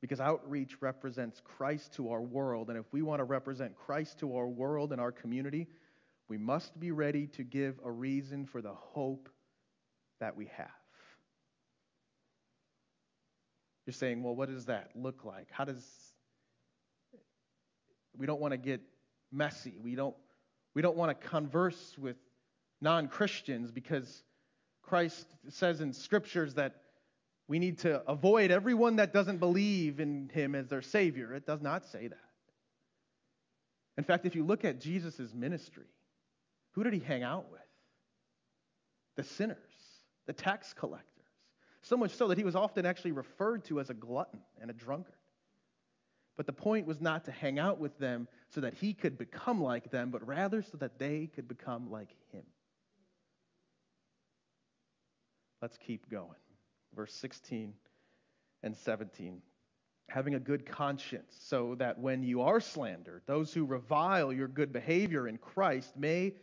Because 0.00 0.20
outreach 0.20 0.76
represents 0.80 1.40
Christ 1.42 1.94
to 1.94 2.10
our 2.10 2.20
world, 2.20 2.68
and 2.68 2.78
if 2.78 2.84
we 2.92 3.02
want 3.02 3.20
to 3.20 3.24
represent 3.24 3.74
Christ 3.74 4.18
to 4.18 4.36
our 4.36 4.46
world 4.46 4.92
and 4.92 5.00
our 5.00 5.10
community, 5.10 5.66
we 6.28 6.38
must 6.38 6.78
be 6.78 6.90
ready 6.90 7.26
to 7.28 7.42
give 7.42 7.80
a 7.84 7.90
reason 7.90 8.46
for 8.46 8.60
the 8.60 8.74
hope 8.74 9.28
that 10.20 10.36
we 10.36 10.46
have. 10.56 10.68
You're 13.86 13.94
saying, 13.94 14.22
well, 14.22 14.34
what 14.34 14.48
does 14.48 14.66
that 14.66 14.90
look 14.94 15.24
like? 15.24 15.48
How 15.50 15.64
does. 15.64 15.84
We 18.16 18.26
don't 18.26 18.40
want 18.40 18.52
to 18.52 18.58
get 18.58 18.80
messy. 19.32 19.74
We 19.82 19.94
don't, 19.94 20.14
we 20.74 20.82
don't 20.82 20.96
want 20.96 21.18
to 21.18 21.28
converse 21.28 21.96
with 21.98 22.16
non 22.80 23.08
Christians 23.08 23.70
because 23.70 24.24
Christ 24.82 25.26
says 25.48 25.80
in 25.80 25.92
scriptures 25.92 26.54
that 26.54 26.74
we 27.46 27.58
need 27.58 27.78
to 27.80 28.02
avoid 28.08 28.50
everyone 28.50 28.96
that 28.96 29.12
doesn't 29.12 29.38
believe 29.38 30.00
in 30.00 30.30
him 30.32 30.54
as 30.54 30.68
their 30.68 30.82
Savior. 30.82 31.34
It 31.34 31.46
does 31.46 31.60
not 31.60 31.86
say 31.86 32.08
that. 32.08 32.18
In 33.96 34.04
fact, 34.04 34.26
if 34.26 34.34
you 34.34 34.44
look 34.44 34.64
at 34.64 34.80
Jesus' 34.80 35.32
ministry, 35.34 35.86
who 36.72 36.82
did 36.82 36.92
he 36.92 36.98
hang 36.98 37.22
out 37.22 37.50
with? 37.52 37.60
The 39.16 39.22
sinners, 39.22 39.58
the 40.26 40.32
tax 40.32 40.72
collectors, 40.72 41.10
so 41.82 41.96
much 41.96 42.12
so 42.12 42.28
that 42.28 42.38
he 42.38 42.44
was 42.44 42.56
often 42.56 42.86
actually 42.86 43.12
referred 43.12 43.64
to 43.66 43.78
as 43.78 43.90
a 43.90 43.94
glutton 43.94 44.40
and 44.60 44.70
a 44.70 44.74
drunkard. 44.74 45.14
But 46.36 46.46
the 46.46 46.52
point 46.52 46.86
was 46.86 47.00
not 47.00 47.24
to 47.26 47.32
hang 47.32 47.58
out 47.58 47.78
with 47.78 47.98
them 47.98 48.26
so 48.48 48.60
that 48.60 48.74
he 48.74 48.92
could 48.92 49.16
become 49.16 49.62
like 49.62 49.90
them, 49.90 50.10
but 50.10 50.26
rather 50.26 50.62
so 50.62 50.76
that 50.78 50.98
they 50.98 51.30
could 51.34 51.46
become 51.46 51.90
like 51.90 52.10
him. 52.32 52.42
Let's 55.62 55.78
keep 55.78 56.10
going. 56.10 56.28
Verse 56.94 57.14
16 57.14 57.72
and 58.62 58.76
17. 58.76 59.40
Having 60.08 60.34
a 60.34 60.40
good 60.40 60.66
conscience, 60.66 61.34
so 61.40 61.76
that 61.76 61.98
when 61.98 62.22
you 62.22 62.42
are 62.42 62.60
slandered, 62.60 63.22
those 63.26 63.54
who 63.54 63.64
revile 63.64 64.32
your 64.32 64.48
good 64.48 64.72
behavior 64.72 65.26
in 65.26 65.38
Christ 65.38 65.96
may 65.96 66.34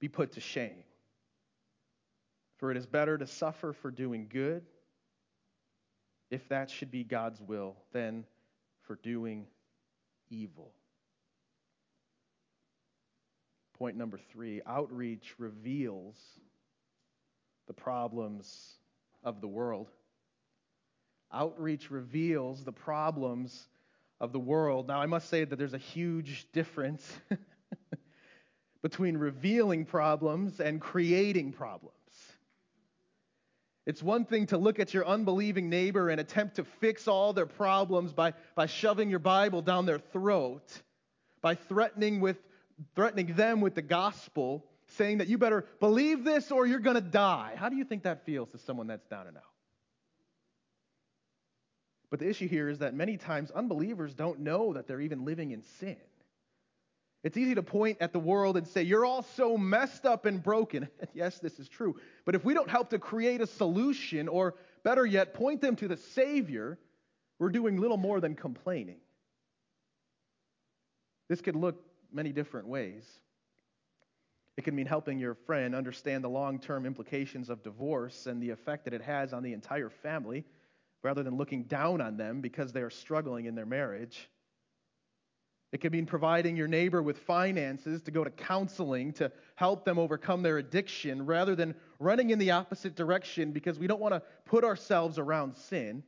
be 0.00 0.08
put 0.08 0.32
to 0.32 0.40
shame. 0.40 0.84
For 2.56 2.70
it 2.70 2.76
is 2.76 2.86
better 2.86 3.18
to 3.18 3.26
suffer 3.26 3.74
for 3.74 3.90
doing 3.90 4.28
good, 4.30 4.64
if 6.30 6.48
that 6.48 6.70
should 6.70 6.90
be 6.90 7.04
God's 7.04 7.40
will, 7.42 7.76
than 7.92 8.24
for 8.86 8.96
doing 8.96 9.46
evil. 10.30 10.72
Point 13.78 13.96
number 13.96 14.18
three 14.32 14.62
outreach 14.66 15.34
reveals 15.38 16.16
the 17.66 17.74
problems 17.74 18.76
of 19.22 19.40
the 19.40 19.48
world. 19.48 19.90
Outreach 21.32 21.90
reveals 21.90 22.64
the 22.64 22.72
problems 22.72 23.68
of 24.20 24.32
the 24.32 24.38
world. 24.38 24.88
Now, 24.88 25.00
I 25.00 25.06
must 25.06 25.28
say 25.28 25.44
that 25.44 25.56
there's 25.56 25.74
a 25.74 25.78
huge 25.78 26.46
difference 26.52 27.06
between 28.82 29.16
revealing 29.16 29.84
problems 29.84 30.60
and 30.60 30.80
creating 30.80 31.52
problems. 31.52 31.92
It's 33.86 34.02
one 34.02 34.24
thing 34.24 34.46
to 34.46 34.58
look 34.58 34.80
at 34.80 34.92
your 34.92 35.06
unbelieving 35.06 35.70
neighbor 35.70 36.08
and 36.10 36.20
attempt 36.20 36.56
to 36.56 36.64
fix 36.64 37.06
all 37.06 37.32
their 37.32 37.46
problems 37.46 38.12
by, 38.12 38.34
by 38.56 38.66
shoving 38.66 39.10
your 39.10 39.20
Bible 39.20 39.62
down 39.62 39.86
their 39.86 40.00
throat, 40.00 40.82
by 41.40 41.54
threatening, 41.54 42.20
with, 42.20 42.36
threatening 42.96 43.34
them 43.34 43.60
with 43.60 43.76
the 43.76 43.82
gospel, 43.82 44.64
saying 44.96 45.18
that 45.18 45.28
you 45.28 45.38
better 45.38 45.64
believe 45.78 46.24
this 46.24 46.50
or 46.50 46.66
you're 46.66 46.80
going 46.80 46.96
to 46.96 47.00
die. 47.00 47.54
How 47.56 47.68
do 47.68 47.76
you 47.76 47.84
think 47.84 48.02
that 48.02 48.26
feels 48.26 48.50
to 48.50 48.58
someone 48.58 48.88
that's 48.88 49.06
down 49.06 49.28
and 49.28 49.36
out? 49.36 49.42
But 52.10 52.18
the 52.18 52.28
issue 52.28 52.48
here 52.48 52.68
is 52.68 52.80
that 52.80 52.94
many 52.94 53.16
times 53.16 53.52
unbelievers 53.52 54.14
don't 54.14 54.40
know 54.40 54.72
that 54.72 54.88
they're 54.88 55.00
even 55.00 55.24
living 55.24 55.52
in 55.52 55.62
sin. 55.78 55.96
It's 57.26 57.36
easy 57.36 57.56
to 57.56 57.62
point 57.64 57.96
at 58.00 58.12
the 58.12 58.20
world 58.20 58.56
and 58.56 58.64
say, 58.64 58.84
You're 58.84 59.04
all 59.04 59.24
so 59.24 59.58
messed 59.58 60.06
up 60.06 60.26
and 60.26 60.40
broken. 60.40 60.88
yes, 61.12 61.40
this 61.40 61.58
is 61.58 61.68
true. 61.68 61.96
But 62.24 62.36
if 62.36 62.44
we 62.44 62.54
don't 62.54 62.70
help 62.70 62.90
to 62.90 63.00
create 63.00 63.40
a 63.40 63.48
solution, 63.48 64.28
or 64.28 64.54
better 64.84 65.04
yet, 65.04 65.34
point 65.34 65.60
them 65.60 65.74
to 65.74 65.88
the 65.88 65.96
Savior, 65.96 66.78
we're 67.40 67.48
doing 67.48 67.78
little 67.78 67.96
more 67.96 68.20
than 68.20 68.36
complaining. 68.36 68.98
This 71.28 71.40
could 71.40 71.56
look 71.56 71.84
many 72.12 72.30
different 72.30 72.68
ways. 72.68 73.04
It 74.56 74.62
could 74.62 74.74
mean 74.74 74.86
helping 74.86 75.18
your 75.18 75.34
friend 75.34 75.74
understand 75.74 76.22
the 76.22 76.28
long 76.28 76.60
term 76.60 76.86
implications 76.86 77.50
of 77.50 77.60
divorce 77.64 78.26
and 78.26 78.40
the 78.40 78.50
effect 78.50 78.84
that 78.84 78.94
it 78.94 79.02
has 79.02 79.32
on 79.32 79.42
the 79.42 79.52
entire 79.52 79.90
family, 79.90 80.44
rather 81.02 81.24
than 81.24 81.36
looking 81.36 81.64
down 81.64 82.00
on 82.00 82.16
them 82.16 82.40
because 82.40 82.72
they 82.72 82.82
are 82.82 82.90
struggling 82.90 83.46
in 83.46 83.56
their 83.56 83.66
marriage. 83.66 84.30
It 85.76 85.82
could 85.82 85.92
mean 85.92 86.06
providing 86.06 86.56
your 86.56 86.68
neighbor 86.68 87.02
with 87.02 87.18
finances 87.18 88.00
to 88.04 88.10
go 88.10 88.24
to 88.24 88.30
counseling 88.30 89.12
to 89.12 89.30
help 89.56 89.84
them 89.84 89.98
overcome 89.98 90.42
their 90.42 90.56
addiction 90.56 91.26
rather 91.26 91.54
than 91.54 91.74
running 91.98 92.30
in 92.30 92.38
the 92.38 92.52
opposite 92.52 92.96
direction 92.96 93.52
because 93.52 93.78
we 93.78 93.86
don't 93.86 94.00
want 94.00 94.14
to 94.14 94.22
put 94.46 94.64
ourselves 94.64 95.18
around 95.18 95.54
sin. 95.54 96.02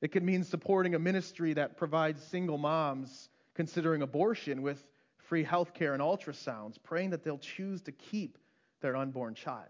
It 0.00 0.10
could 0.10 0.22
mean 0.22 0.42
supporting 0.42 0.94
a 0.94 0.98
ministry 0.98 1.52
that 1.52 1.76
provides 1.76 2.22
single 2.22 2.56
moms 2.56 3.28
considering 3.54 4.00
abortion 4.00 4.62
with 4.62 4.82
free 5.18 5.44
health 5.44 5.74
care 5.74 5.92
and 5.92 6.02
ultrasounds, 6.02 6.82
praying 6.82 7.10
that 7.10 7.22
they'll 7.22 7.36
choose 7.36 7.82
to 7.82 7.92
keep 7.92 8.38
their 8.80 8.96
unborn 8.96 9.34
child. 9.34 9.68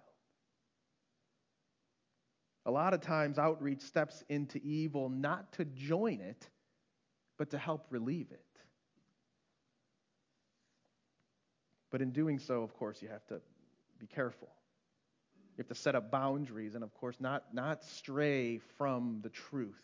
A 2.67 2.71
lot 2.71 2.95
of 2.95 3.01
times, 3.01 3.37
outreach 3.37 3.81
steps 3.81 4.23
into 4.29 4.63
evil 4.63 5.09
not 5.09 5.51
to 5.55 5.65
join 5.65 6.21
it 6.21 6.49
but 7.43 7.51
to 7.51 7.59
help 7.59 7.87
relieve 7.91 8.29
it. 8.31 8.61
But 11.91 12.01
in 12.01 12.13
doing 12.13 12.39
so, 12.39 12.63
of 12.63 12.73
course, 12.77 13.03
you 13.03 13.09
have 13.09 13.27
to 13.27 13.41
be 13.99 14.07
careful. 14.07 14.47
You 15.57 15.65
have 15.65 15.67
to 15.67 15.75
set 15.75 15.97
up 15.97 16.13
boundaries 16.13 16.77
and, 16.77 16.85
of 16.85 16.95
course, 16.95 17.17
not, 17.19 17.53
not 17.53 17.83
stray 17.83 18.61
from 18.79 19.19
the 19.25 19.29
truth 19.29 19.83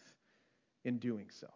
in 0.84 0.98
doing 0.98 1.30
so. 1.32 1.48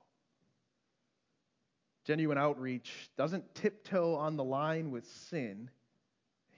Genuine 2.04 2.36
outreach 2.36 3.08
doesn't 3.16 3.54
tiptoe 3.54 4.16
on 4.16 4.36
the 4.36 4.42
line 4.42 4.90
with 4.90 5.06
sin. 5.06 5.70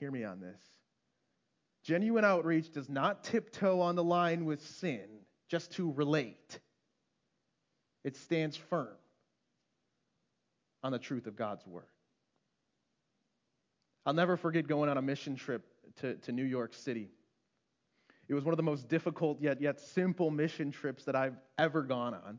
Hear 0.01 0.11
me 0.11 0.25
on 0.25 0.41
this. 0.41 0.63
Genuine 1.83 2.25
outreach 2.25 2.73
does 2.73 2.89
not 2.89 3.25
tiptoe 3.25 3.83
on 3.83 3.95
the 3.95 4.05
line 4.05 4.47
with 4.47 4.67
sin 4.79 5.05
just 5.51 5.73
to 5.73 5.93
relate, 5.93 6.61
it 8.05 8.17
stands 8.17 8.57
firm 8.57 8.97
on 10.85 10.93
the 10.93 10.99
truth 10.99 11.27
of 11.27 11.35
God's 11.35 11.67
word. 11.67 11.87
I'll 14.05 14.13
never 14.13 14.37
forget 14.37 14.69
going 14.69 14.91
on 14.91 14.99
a 14.99 15.03
mission 15.03 15.35
trip 15.35 15.65
to, 16.01 16.17
to 16.17 16.31
New 16.31 16.45
York 16.45 16.75
City. 16.75 17.09
It 18.29 18.35
was 18.35 18.45
one 18.45 18.53
of 18.53 18.59
the 18.59 18.63
most 18.63 18.89
difficult 18.89 19.41
yet, 19.41 19.63
yet 19.63 19.81
simple 19.81 20.31
mission 20.31 20.71
trips 20.71 21.05
that 21.05 21.17
I've 21.17 21.37
ever 21.59 21.83
gone 21.83 22.15
on. 22.15 22.39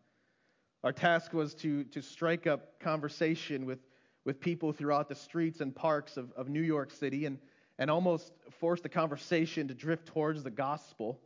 Our 0.84 0.94
task 0.94 1.34
was 1.34 1.56
to, 1.56 1.84
to 1.86 2.04
strike 2.04 2.46
up 2.46 2.80
conversation 2.80 3.66
with, 3.66 3.80
with 4.26 4.40
people 4.40 4.72
throughout 4.72 5.10
the 5.10 5.16
streets 5.16 5.60
and 5.60 5.76
parks 5.76 6.16
of, 6.16 6.32
of 6.34 6.48
New 6.48 6.62
York 6.62 6.92
City 6.92 7.26
and, 7.26 7.40
and 7.80 7.90
almost 7.90 8.32
force 8.60 8.82
the 8.82 8.90
conversation 8.90 9.68
to 9.70 9.74
drift 9.74 10.06
towards 10.06 10.44
the 10.44 10.52
gospel. 10.52 11.20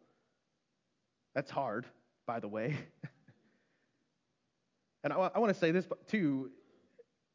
That's 1.36 1.52
hard, 1.52 1.86
by 2.26 2.40
the 2.40 2.48
way. 2.48 2.78
and 5.04 5.12
I, 5.12 5.32
I 5.36 5.40
want 5.40 5.54
to 5.54 5.60
say 5.60 5.72
this 5.72 5.86
too 6.08 6.52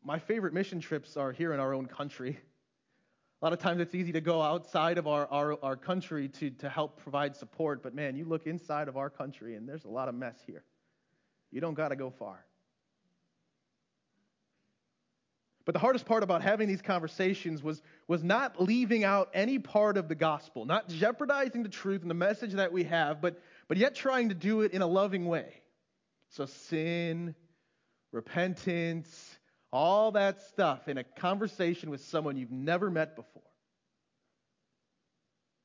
my 0.05 0.19
favorite 0.19 0.53
mission 0.53 0.81
trips 0.81 1.17
are 1.17 1.33
here 1.33 1.55
in 1.55 1.61
our 1.61 1.73
own 1.73 1.87
country. 1.87 2.39
A 3.41 3.45
lot 3.45 3.53
of 3.53 3.59
times 3.59 3.81
it's 3.81 3.95
easy 3.95 4.13
to 4.13 4.21
go 4.21 4.41
outside 4.41 4.99
of 4.99 5.07
our, 5.07 5.27
our, 5.29 5.59
our 5.63 5.77
country 5.77 6.29
to, 6.29 6.51
to 6.51 6.69
help 6.69 7.03
provide 7.03 7.35
support, 7.35 7.83
but 7.83 7.95
man, 7.95 8.15
you 8.15 8.25
look 8.25 8.47
inside 8.47 8.89
of 8.89 8.97
our 8.97 9.11
country 9.11 9.57
and 9.57 9.69
there's 9.69 9.85
a 9.85 9.89
lot 9.89 10.09
of 10.09 10.15
mess 10.15 10.37
here. 10.47 10.63
You 11.51 11.61
don't 11.61 11.75
got 11.75 11.89
to 11.89 11.97
go 11.97 12.11
far. 12.11 12.45
But 15.65 15.73
the 15.73 15.79
hardest 15.79 16.05
part 16.05 16.23
about 16.23 16.43
having 16.43 16.69
these 16.69 16.83
conversations 16.83 17.63
was, 17.63 17.81
was 18.07 18.23
not 18.23 18.61
leaving 18.61 19.03
out 19.03 19.31
any 19.33 19.59
part 19.59 19.97
of 19.97 20.09
the 20.09 20.15
gospel, 20.15 20.67
not 20.67 20.89
jeopardizing 20.89 21.63
the 21.63 21.71
truth 21.71 22.03
and 22.03 22.11
the 22.11 22.15
message 22.15 22.53
that 22.53 22.73
we 22.73 22.85
have, 22.85 23.23
but, 23.23 23.41
but 23.67 23.79
yet 23.79 23.95
trying 23.95 24.29
to 24.29 24.35
do 24.35 24.61
it 24.61 24.73
in 24.73 24.83
a 24.83 24.87
loving 24.87 25.25
way. 25.25 25.63
So, 26.31 26.45
sin, 26.45 27.35
repentance, 28.13 29.34
all 29.75 30.13
that 30.13 30.41
stuff 30.41 30.87
in 30.89 30.99
a 30.99 31.05
conversation 31.05 31.91
with 31.91 32.03
someone 32.05 32.37
you've 32.37 32.53
never 32.53 32.91
met 32.91 33.17
before. 33.17 33.43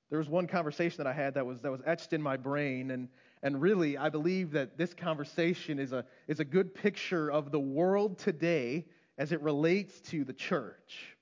There 0.10 0.18
was 0.18 0.28
one 0.28 0.48
conversation 0.48 0.98
that 0.98 1.08
I 1.08 1.14
had 1.14 1.36
that 1.36 1.46
was, 1.46 1.62
that 1.62 1.72
was 1.72 1.82
etched 1.86 2.14
in 2.14 2.22
my 2.22 2.36
brain, 2.36 2.90
and, 2.90 3.10
and 3.44 3.62
really, 3.62 3.96
I 3.96 4.10
believe 4.10 4.52
that 4.52 4.80
this 4.80 4.96
conversation 4.96 5.78
is 5.78 5.94
a, 5.94 6.04
is 6.28 6.40
a 6.40 6.46
good 6.46 6.74
picture 6.74 7.32
of 7.32 7.52
the 7.52 7.60
world 7.60 8.18
today 8.18 8.88
as 9.20 9.32
it 9.32 9.42
relates 9.44 10.02
to 10.10 10.24
the 10.24 10.34
church. 10.34 11.16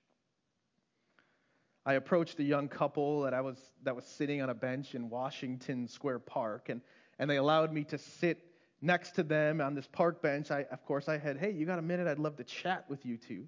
I 1.85 1.95
approached 1.95 2.39
a 2.39 2.43
young 2.43 2.69
couple 2.69 3.21
that 3.21 3.33
I 3.33 3.41
was 3.41 3.57
that 3.83 3.95
was 3.95 4.05
sitting 4.05 4.41
on 4.41 4.49
a 4.49 4.53
bench 4.53 4.95
in 4.95 5.09
Washington 5.09 5.87
Square 5.87 6.19
Park, 6.19 6.69
and, 6.69 6.81
and 7.19 7.29
they 7.29 7.37
allowed 7.37 7.73
me 7.73 7.83
to 7.85 7.97
sit 7.97 8.39
next 8.81 9.11
to 9.15 9.23
them 9.23 9.61
on 9.61 9.73
this 9.73 9.87
park 9.87 10.21
bench, 10.21 10.51
I, 10.51 10.65
of 10.71 10.85
course, 10.85 11.09
I 11.09 11.17
had, 11.17 11.37
hey, 11.37 11.51
you 11.51 11.65
got 11.65 11.79
a 11.79 11.83
minute? 11.83 12.07
I'd 12.07 12.19
love 12.19 12.37
to 12.37 12.43
chat 12.43 12.85
with 12.89 13.05
you 13.05 13.17
two. 13.17 13.47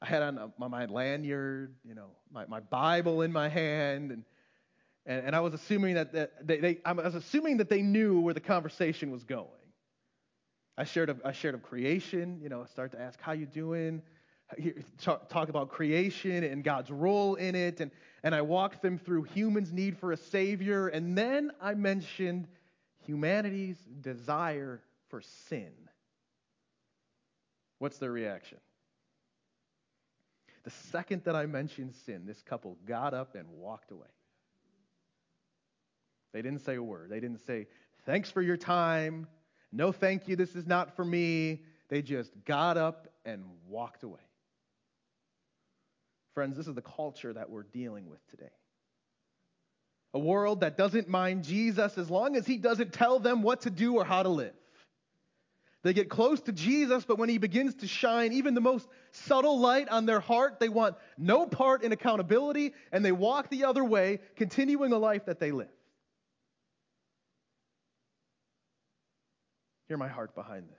I 0.00 0.06
had 0.06 0.22
on 0.22 0.38
uh, 0.38 0.48
a, 0.60 0.68
my 0.68 0.86
lanyard, 0.86 1.74
you 1.84 1.94
know, 1.94 2.10
my, 2.32 2.46
my 2.46 2.60
Bible 2.60 3.22
in 3.22 3.32
my 3.32 3.48
hand, 3.48 4.12
and, 4.12 4.24
and, 5.06 5.26
and 5.26 5.36
I 5.36 5.40
was 5.40 5.54
assuming 5.54 5.94
that, 5.94 6.12
that 6.12 6.46
they, 6.46 6.58
they, 6.58 6.78
I 6.84 6.92
was 6.92 7.14
assuming 7.14 7.56
that 7.56 7.68
they 7.68 7.82
knew 7.82 8.20
where 8.20 8.34
the 8.34 8.40
conversation 8.40 9.10
was 9.10 9.24
going. 9.24 9.48
I 10.76 10.84
shared 10.84 11.08
of, 11.08 11.20
I 11.24 11.32
shared 11.32 11.56
of 11.56 11.62
creation, 11.64 12.38
you 12.40 12.48
know, 12.48 12.62
I 12.62 12.66
started 12.66 12.96
to 12.96 13.02
ask, 13.02 13.20
how 13.20 13.32
you 13.32 13.46
doing? 13.46 14.02
Talk, 14.98 15.28
talk 15.28 15.48
about 15.50 15.68
creation 15.68 16.44
and 16.44 16.64
God's 16.64 16.90
role 16.90 17.34
in 17.34 17.54
it, 17.54 17.80
and, 17.80 17.90
and 18.22 18.34
I 18.34 18.40
walked 18.40 18.80
them 18.80 18.96
through 18.96 19.24
humans' 19.24 19.72
need 19.72 19.98
for 19.98 20.12
a 20.12 20.16
Savior, 20.16 20.88
and 20.88 21.18
then 21.18 21.50
I 21.60 21.74
mentioned 21.74 22.46
humanity's 23.08 23.78
desire 24.02 24.82
for 25.08 25.22
sin. 25.48 25.72
What's 27.78 27.96
their 27.96 28.12
reaction? 28.12 28.58
The 30.64 30.70
second 30.92 31.24
that 31.24 31.34
I 31.34 31.46
mentioned 31.46 31.94
sin, 32.04 32.26
this 32.26 32.42
couple 32.42 32.76
got 32.86 33.14
up 33.14 33.34
and 33.34 33.48
walked 33.48 33.92
away. 33.92 34.08
They 36.34 36.42
didn't 36.42 36.60
say 36.60 36.74
a 36.74 36.82
word. 36.82 37.08
They 37.08 37.20
didn't 37.20 37.46
say, 37.46 37.66
Thanks 38.04 38.30
for 38.30 38.42
your 38.42 38.58
time. 38.58 39.26
No, 39.72 39.90
thank 39.90 40.28
you. 40.28 40.36
This 40.36 40.54
is 40.54 40.66
not 40.66 40.94
for 40.94 41.04
me. 41.04 41.62
They 41.88 42.02
just 42.02 42.32
got 42.44 42.76
up 42.76 43.08
and 43.24 43.42
walked 43.66 44.02
away. 44.02 44.20
Friends, 46.34 46.58
this 46.58 46.68
is 46.68 46.74
the 46.74 46.82
culture 46.82 47.32
that 47.32 47.48
we're 47.48 47.62
dealing 47.62 48.10
with 48.10 48.26
today. 48.28 48.52
A 50.14 50.18
world 50.18 50.60
that 50.60 50.76
doesn't 50.76 51.08
mind 51.08 51.44
Jesus 51.44 51.98
as 51.98 52.08
long 52.10 52.36
as 52.36 52.46
he 52.46 52.56
doesn't 52.56 52.92
tell 52.92 53.18
them 53.18 53.42
what 53.42 53.62
to 53.62 53.70
do 53.70 53.96
or 53.96 54.04
how 54.04 54.22
to 54.22 54.28
live. 54.28 54.54
They 55.84 55.92
get 55.92 56.08
close 56.08 56.40
to 56.42 56.52
Jesus, 56.52 57.04
but 57.04 57.18
when 57.18 57.28
he 57.28 57.38
begins 57.38 57.76
to 57.76 57.86
shine 57.86 58.32
even 58.32 58.54
the 58.54 58.60
most 58.60 58.88
subtle 59.12 59.60
light 59.60 59.88
on 59.88 60.06
their 60.06 60.20
heart, 60.20 60.58
they 60.58 60.68
want 60.68 60.96
no 61.16 61.46
part 61.46 61.82
in 61.82 61.92
accountability 61.92 62.74
and 62.90 63.04
they 63.04 63.12
walk 63.12 63.48
the 63.48 63.64
other 63.64 63.84
way, 63.84 64.18
continuing 64.34 64.92
a 64.92 64.98
life 64.98 65.26
that 65.26 65.38
they 65.38 65.52
live. 65.52 65.68
Hear 69.86 69.96
my 69.96 70.08
heart 70.08 70.34
behind 70.34 70.68
this. 70.68 70.76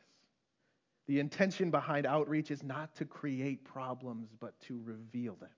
The 1.07 1.19
intention 1.19 1.71
behind 1.71 2.05
outreach 2.05 2.51
is 2.51 2.61
not 2.61 2.95
to 2.97 3.05
create 3.05 3.63
problems, 3.63 4.29
but 4.39 4.59
to 4.67 4.79
reveal 4.83 5.35
them. 5.35 5.49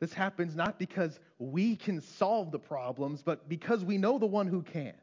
This 0.00 0.12
happens 0.12 0.54
not 0.54 0.78
because 0.78 1.18
we 1.38 1.76
can 1.76 2.00
solve 2.00 2.52
the 2.52 2.58
problems, 2.58 3.22
but 3.22 3.48
because 3.48 3.84
we 3.84 3.98
know 3.98 4.18
the 4.18 4.26
one 4.26 4.46
who 4.46 4.62
can. 4.62 4.94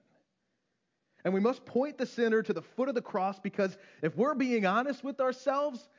And 1.25 1.33
we 1.33 1.39
must 1.39 1.65
point 1.65 1.97
the 1.97 2.05
sinner 2.05 2.43
to 2.43 2.53
the 2.53 2.61
foot 2.61 2.87
of 2.87 2.95
the 2.95 3.01
cross 3.01 3.39
because 3.39 3.77
if 4.01 4.15
we're 4.15 4.35
being 4.35 4.65
honest 4.65 5.03
with 5.03 5.19
ourselves, 5.19 5.89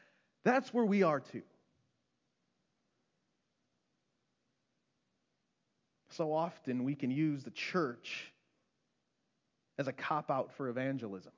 that's 0.44 0.72
where 0.72 0.84
we 0.84 1.02
are 1.02 1.20
too. 1.20 1.42
So 6.10 6.32
often 6.32 6.84
we 6.84 6.94
can 6.94 7.10
use 7.10 7.42
the 7.42 7.50
church 7.50 8.32
as 9.78 9.88
a 9.88 9.92
cop 9.92 10.30
out 10.30 10.52
for 10.56 10.68
evangelism. 10.68 11.32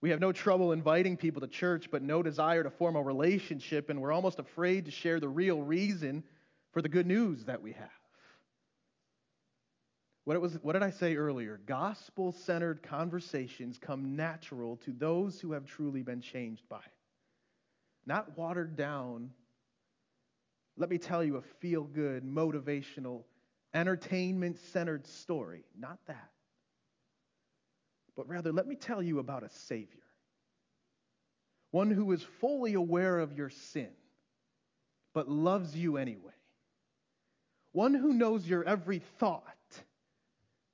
We 0.00 0.10
have 0.10 0.20
no 0.20 0.32
trouble 0.32 0.72
inviting 0.72 1.16
people 1.16 1.40
to 1.40 1.48
church, 1.48 1.90
but 1.90 2.02
no 2.02 2.22
desire 2.22 2.62
to 2.62 2.70
form 2.70 2.96
a 2.96 3.02
relationship, 3.02 3.88
and 3.88 4.00
we're 4.00 4.12
almost 4.12 4.38
afraid 4.38 4.84
to 4.84 4.90
share 4.90 5.18
the 5.18 5.28
real 5.28 5.62
reason 5.62 6.22
for 6.72 6.82
the 6.82 6.88
good 6.88 7.06
news 7.06 7.44
that 7.44 7.62
we 7.62 7.72
have. 7.72 7.88
What, 10.24 10.40
was, 10.40 10.54
what 10.62 10.72
did 10.72 10.82
I 10.82 10.90
say 10.90 11.16
earlier? 11.16 11.60
Gospel 11.66 12.32
centered 12.32 12.82
conversations 12.82 13.78
come 13.78 14.16
natural 14.16 14.76
to 14.78 14.92
those 14.92 15.40
who 15.40 15.52
have 15.52 15.66
truly 15.66 16.02
been 16.02 16.20
changed 16.20 16.68
by 16.68 16.78
it. 16.78 16.92
Not 18.06 18.36
watered 18.36 18.76
down, 18.76 19.30
let 20.76 20.90
me 20.90 20.98
tell 20.98 21.22
you 21.22 21.36
a 21.36 21.42
feel 21.42 21.84
good, 21.84 22.24
motivational, 22.24 23.22
entertainment 23.74 24.58
centered 24.58 25.06
story. 25.06 25.64
Not 25.78 25.98
that. 26.06 26.30
But 28.16 28.28
rather, 28.28 28.52
let 28.52 28.66
me 28.66 28.76
tell 28.76 29.02
you 29.02 29.18
about 29.18 29.42
a 29.42 29.48
Savior. 29.48 30.00
One 31.70 31.90
who 31.90 32.12
is 32.12 32.22
fully 32.22 32.74
aware 32.74 33.18
of 33.18 33.36
your 33.36 33.50
sin, 33.50 33.90
but 35.12 35.28
loves 35.28 35.76
you 35.76 35.96
anyway. 35.96 36.32
One 37.72 37.94
who 37.94 38.12
knows 38.12 38.46
your 38.46 38.62
every 38.64 39.00
thought 39.18 39.44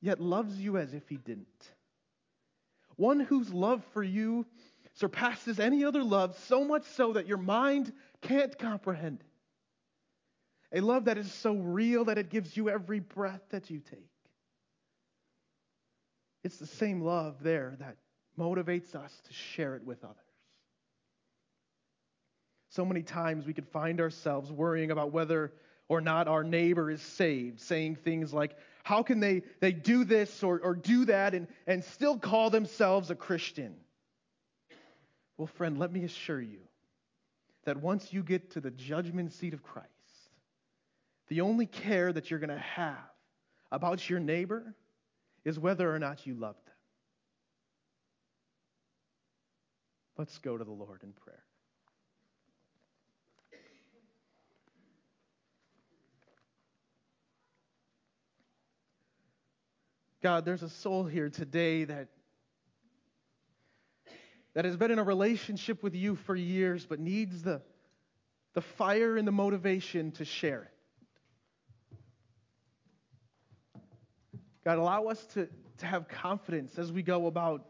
yet 0.01 0.21
loves 0.21 0.59
you 0.59 0.77
as 0.77 0.95
if 0.95 1.09
he 1.09 1.17
didn't. 1.17 1.47
One 2.97 3.21
whose 3.21 3.53
love 3.53 3.83
for 3.93 4.03
you 4.03 4.47
surpasses 4.95 5.61
any 5.61 5.85
other 5.85 6.03
love, 6.03 6.37
so 6.47 6.65
much 6.65 6.85
so 6.85 7.15
that 7.15 7.27
your 7.27 7.39
mind 7.39 7.93
can't 8.21 8.59
comprehend 8.59 9.21
it. 9.21 10.79
A 10.79 10.81
love 10.81 11.07
that 11.07 11.19
is 11.19 11.33
so 11.33 11.55
real 11.55 12.05
that 12.05 12.19
it 12.19 12.31
gives 12.31 12.57
you 12.57 12.69
every 12.69 13.01
breath 13.01 13.43
that 13.51 13.71
you 13.71 13.81
take. 13.81 14.11
It's 16.43 16.57
the 16.57 16.67
same 16.67 17.03
love 17.03 17.43
there 17.43 17.77
that 17.81 17.97
motivates 18.39 18.95
us 18.95 19.13
to 19.27 19.33
share 19.33 19.77
it 19.77 19.85
with 19.85 20.03
others. 20.05 20.17
So 22.71 22.85
many 22.85 23.03
times 23.03 23.47
we 23.47 23.53
could 23.53 23.69
find 23.69 24.01
ourselves 24.01 24.51
worrying 24.51 24.91
about 24.91 25.13
whether 25.13 25.53
or 25.89 26.01
not 26.01 26.29
our 26.29 26.45
neighbor 26.45 26.91
is 26.91 27.03
saved, 27.03 27.61
saying 27.61 27.97
things 27.97 28.33
like, 28.33 28.57
How 28.85 29.03
can 29.03 29.19
they, 29.19 29.43
they 29.59 29.73
do 29.73 30.05
this 30.05 30.43
or, 30.43 30.61
or 30.61 30.77
do 30.77 31.05
that 31.07 31.35
and, 31.35 31.49
and 31.67 31.83
still 31.85 32.17
call 32.17 32.49
themselves 32.49 33.11
a 33.11 33.17
Christian? 33.17 33.75
Well, 35.37 35.49
friend, 35.49 35.79
let 35.79 35.93
me 35.93 36.05
assure 36.05 36.41
you 36.41 36.61
that 37.65 37.79
once 37.79 38.13
you 38.13 38.23
get 38.23 38.53
to 38.53 38.61
the 38.61 38.71
judgment 38.71 39.33
seat 39.33 39.53
of 39.53 39.63
Christ, 39.63 39.89
the 41.29 41.41
only 41.41 41.67
care 41.67 42.13
that 42.13 42.31
you're 42.31 42.41
going 42.41 42.51
to 42.51 42.59
have 42.59 42.99
about 43.73 44.09
your 44.09 44.21
neighbor 44.21 44.75
is 45.45 45.59
whether 45.59 45.93
or 45.93 45.99
not 45.99 46.27
you 46.27 46.35
love 46.35 46.57
them. 46.67 46.75
Let's 50.17 50.39
go 50.39 50.59
to 50.59 50.65
the 50.65 50.71
Lord 50.71 51.03
in 51.03 51.13
prayer. 51.13 51.43
God, 60.23 60.45
there's 60.45 60.63
a 60.63 60.69
soul 60.69 61.05
here 61.05 61.31
today 61.31 61.85
that 61.85 62.09
that 64.55 64.65
has 64.65 64.77
been 64.77 64.91
in 64.91 64.99
a 64.99 65.05
relationship 65.05 65.83
with 65.83 65.95
you 65.95 66.17
for 66.17 66.35
years 66.35 66.85
but 66.85 66.99
needs 66.99 67.43
the, 67.43 67.63
the 68.55 68.61
fire 68.61 69.17
and 69.17 69.27
the 69.27 69.33
motivation 69.33 70.11
to 70.13 70.25
share 70.25 70.63
it. 70.65 70.80
God, 74.65 74.79
allow 74.79 75.07
us 75.07 75.25
to, 75.35 75.49
to 75.79 75.87
have 75.87 76.09
confidence 76.09 76.79
as 76.79 76.93
we 76.93 77.03
go 77.03 77.27
about 77.27 77.67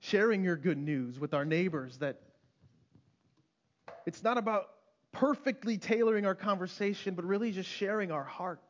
sharing 0.00 0.44
your 0.44 0.56
good 0.56 0.78
news 0.78 1.18
with 1.18 1.34
our 1.34 1.44
neighbors 1.44 1.98
that 1.98 2.20
it's 4.06 4.22
not 4.22 4.38
about 4.38 4.68
perfectly 5.12 5.76
tailoring 5.76 6.24
our 6.24 6.34
conversation, 6.34 7.14
but 7.14 7.24
really 7.24 7.50
just 7.50 7.68
sharing 7.68 8.12
our 8.12 8.22
heart 8.24 8.60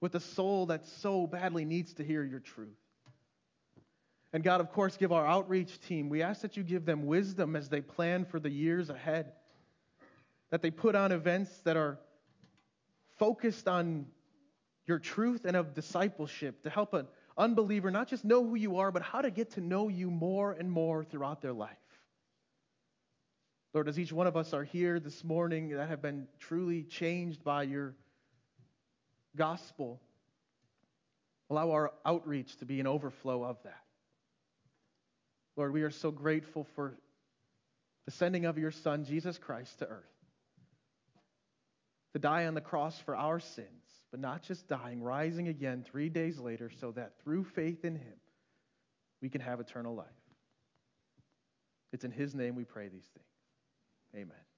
with 0.00 0.14
a 0.14 0.20
soul 0.20 0.66
that 0.66 0.86
so 0.86 1.26
badly 1.26 1.64
needs 1.64 1.94
to 1.94 2.04
hear 2.04 2.24
your 2.24 2.40
truth. 2.40 2.68
And 4.32 4.42
God, 4.42 4.60
of 4.60 4.72
course, 4.72 4.96
give 4.96 5.12
our 5.12 5.26
outreach 5.26 5.78
team, 5.80 6.08
we 6.08 6.22
ask 6.22 6.40
that 6.40 6.56
you 6.56 6.62
give 6.62 6.86
them 6.86 7.06
wisdom 7.06 7.54
as 7.54 7.68
they 7.68 7.82
plan 7.82 8.24
for 8.24 8.40
the 8.40 8.48
years 8.48 8.88
ahead, 8.88 9.32
that 10.50 10.62
they 10.62 10.70
put 10.70 10.94
on 10.94 11.12
events 11.12 11.50
that 11.64 11.76
are 11.76 11.98
focused 13.18 13.68
on 13.68 14.06
your 14.92 14.98
truth 14.98 15.46
and 15.46 15.56
of 15.56 15.72
discipleship 15.72 16.62
to 16.64 16.68
help 16.68 16.92
an 16.92 17.06
unbeliever 17.38 17.90
not 17.90 18.08
just 18.08 18.26
know 18.26 18.46
who 18.46 18.56
you 18.56 18.76
are, 18.76 18.92
but 18.92 19.00
how 19.00 19.22
to 19.22 19.30
get 19.30 19.52
to 19.52 19.62
know 19.62 19.88
you 19.88 20.10
more 20.10 20.52
and 20.52 20.70
more 20.70 21.02
throughout 21.02 21.40
their 21.40 21.54
life. 21.54 21.78
Lord, 23.72 23.88
as 23.88 23.98
each 23.98 24.12
one 24.12 24.26
of 24.26 24.36
us 24.36 24.52
are 24.52 24.64
here 24.64 25.00
this 25.00 25.24
morning 25.24 25.70
that 25.70 25.88
have 25.88 26.02
been 26.02 26.28
truly 26.38 26.82
changed 26.82 27.42
by 27.42 27.62
your 27.62 27.94
gospel, 29.34 29.98
allow 31.48 31.70
our 31.70 31.90
outreach 32.04 32.54
to 32.58 32.66
be 32.66 32.78
an 32.78 32.86
overflow 32.86 33.44
of 33.44 33.56
that. 33.64 33.80
Lord, 35.56 35.72
we 35.72 35.84
are 35.84 35.90
so 35.90 36.10
grateful 36.10 36.66
for 36.76 36.98
the 38.04 38.10
sending 38.10 38.44
of 38.44 38.58
your 38.58 38.72
Son, 38.72 39.06
Jesus 39.06 39.38
Christ, 39.38 39.78
to 39.78 39.86
earth 39.86 40.04
to 42.12 42.18
die 42.18 42.46
on 42.46 42.52
the 42.52 42.60
cross 42.60 42.98
for 43.00 43.16
our 43.16 43.40
sins, 43.40 43.81
but 44.12 44.20
not 44.20 44.42
just 44.42 44.68
dying, 44.68 45.02
rising 45.02 45.48
again 45.48 45.82
three 45.82 46.08
days 46.08 46.38
later 46.38 46.70
so 46.70 46.92
that 46.92 47.14
through 47.24 47.42
faith 47.42 47.84
in 47.84 47.96
him 47.96 48.20
we 49.20 49.28
can 49.28 49.40
have 49.40 49.58
eternal 49.58 49.94
life. 49.94 50.06
It's 51.92 52.04
in 52.04 52.12
his 52.12 52.34
name 52.34 52.54
we 52.54 52.64
pray 52.64 52.88
these 52.88 53.08
things. 53.14 53.26
Amen. 54.14 54.51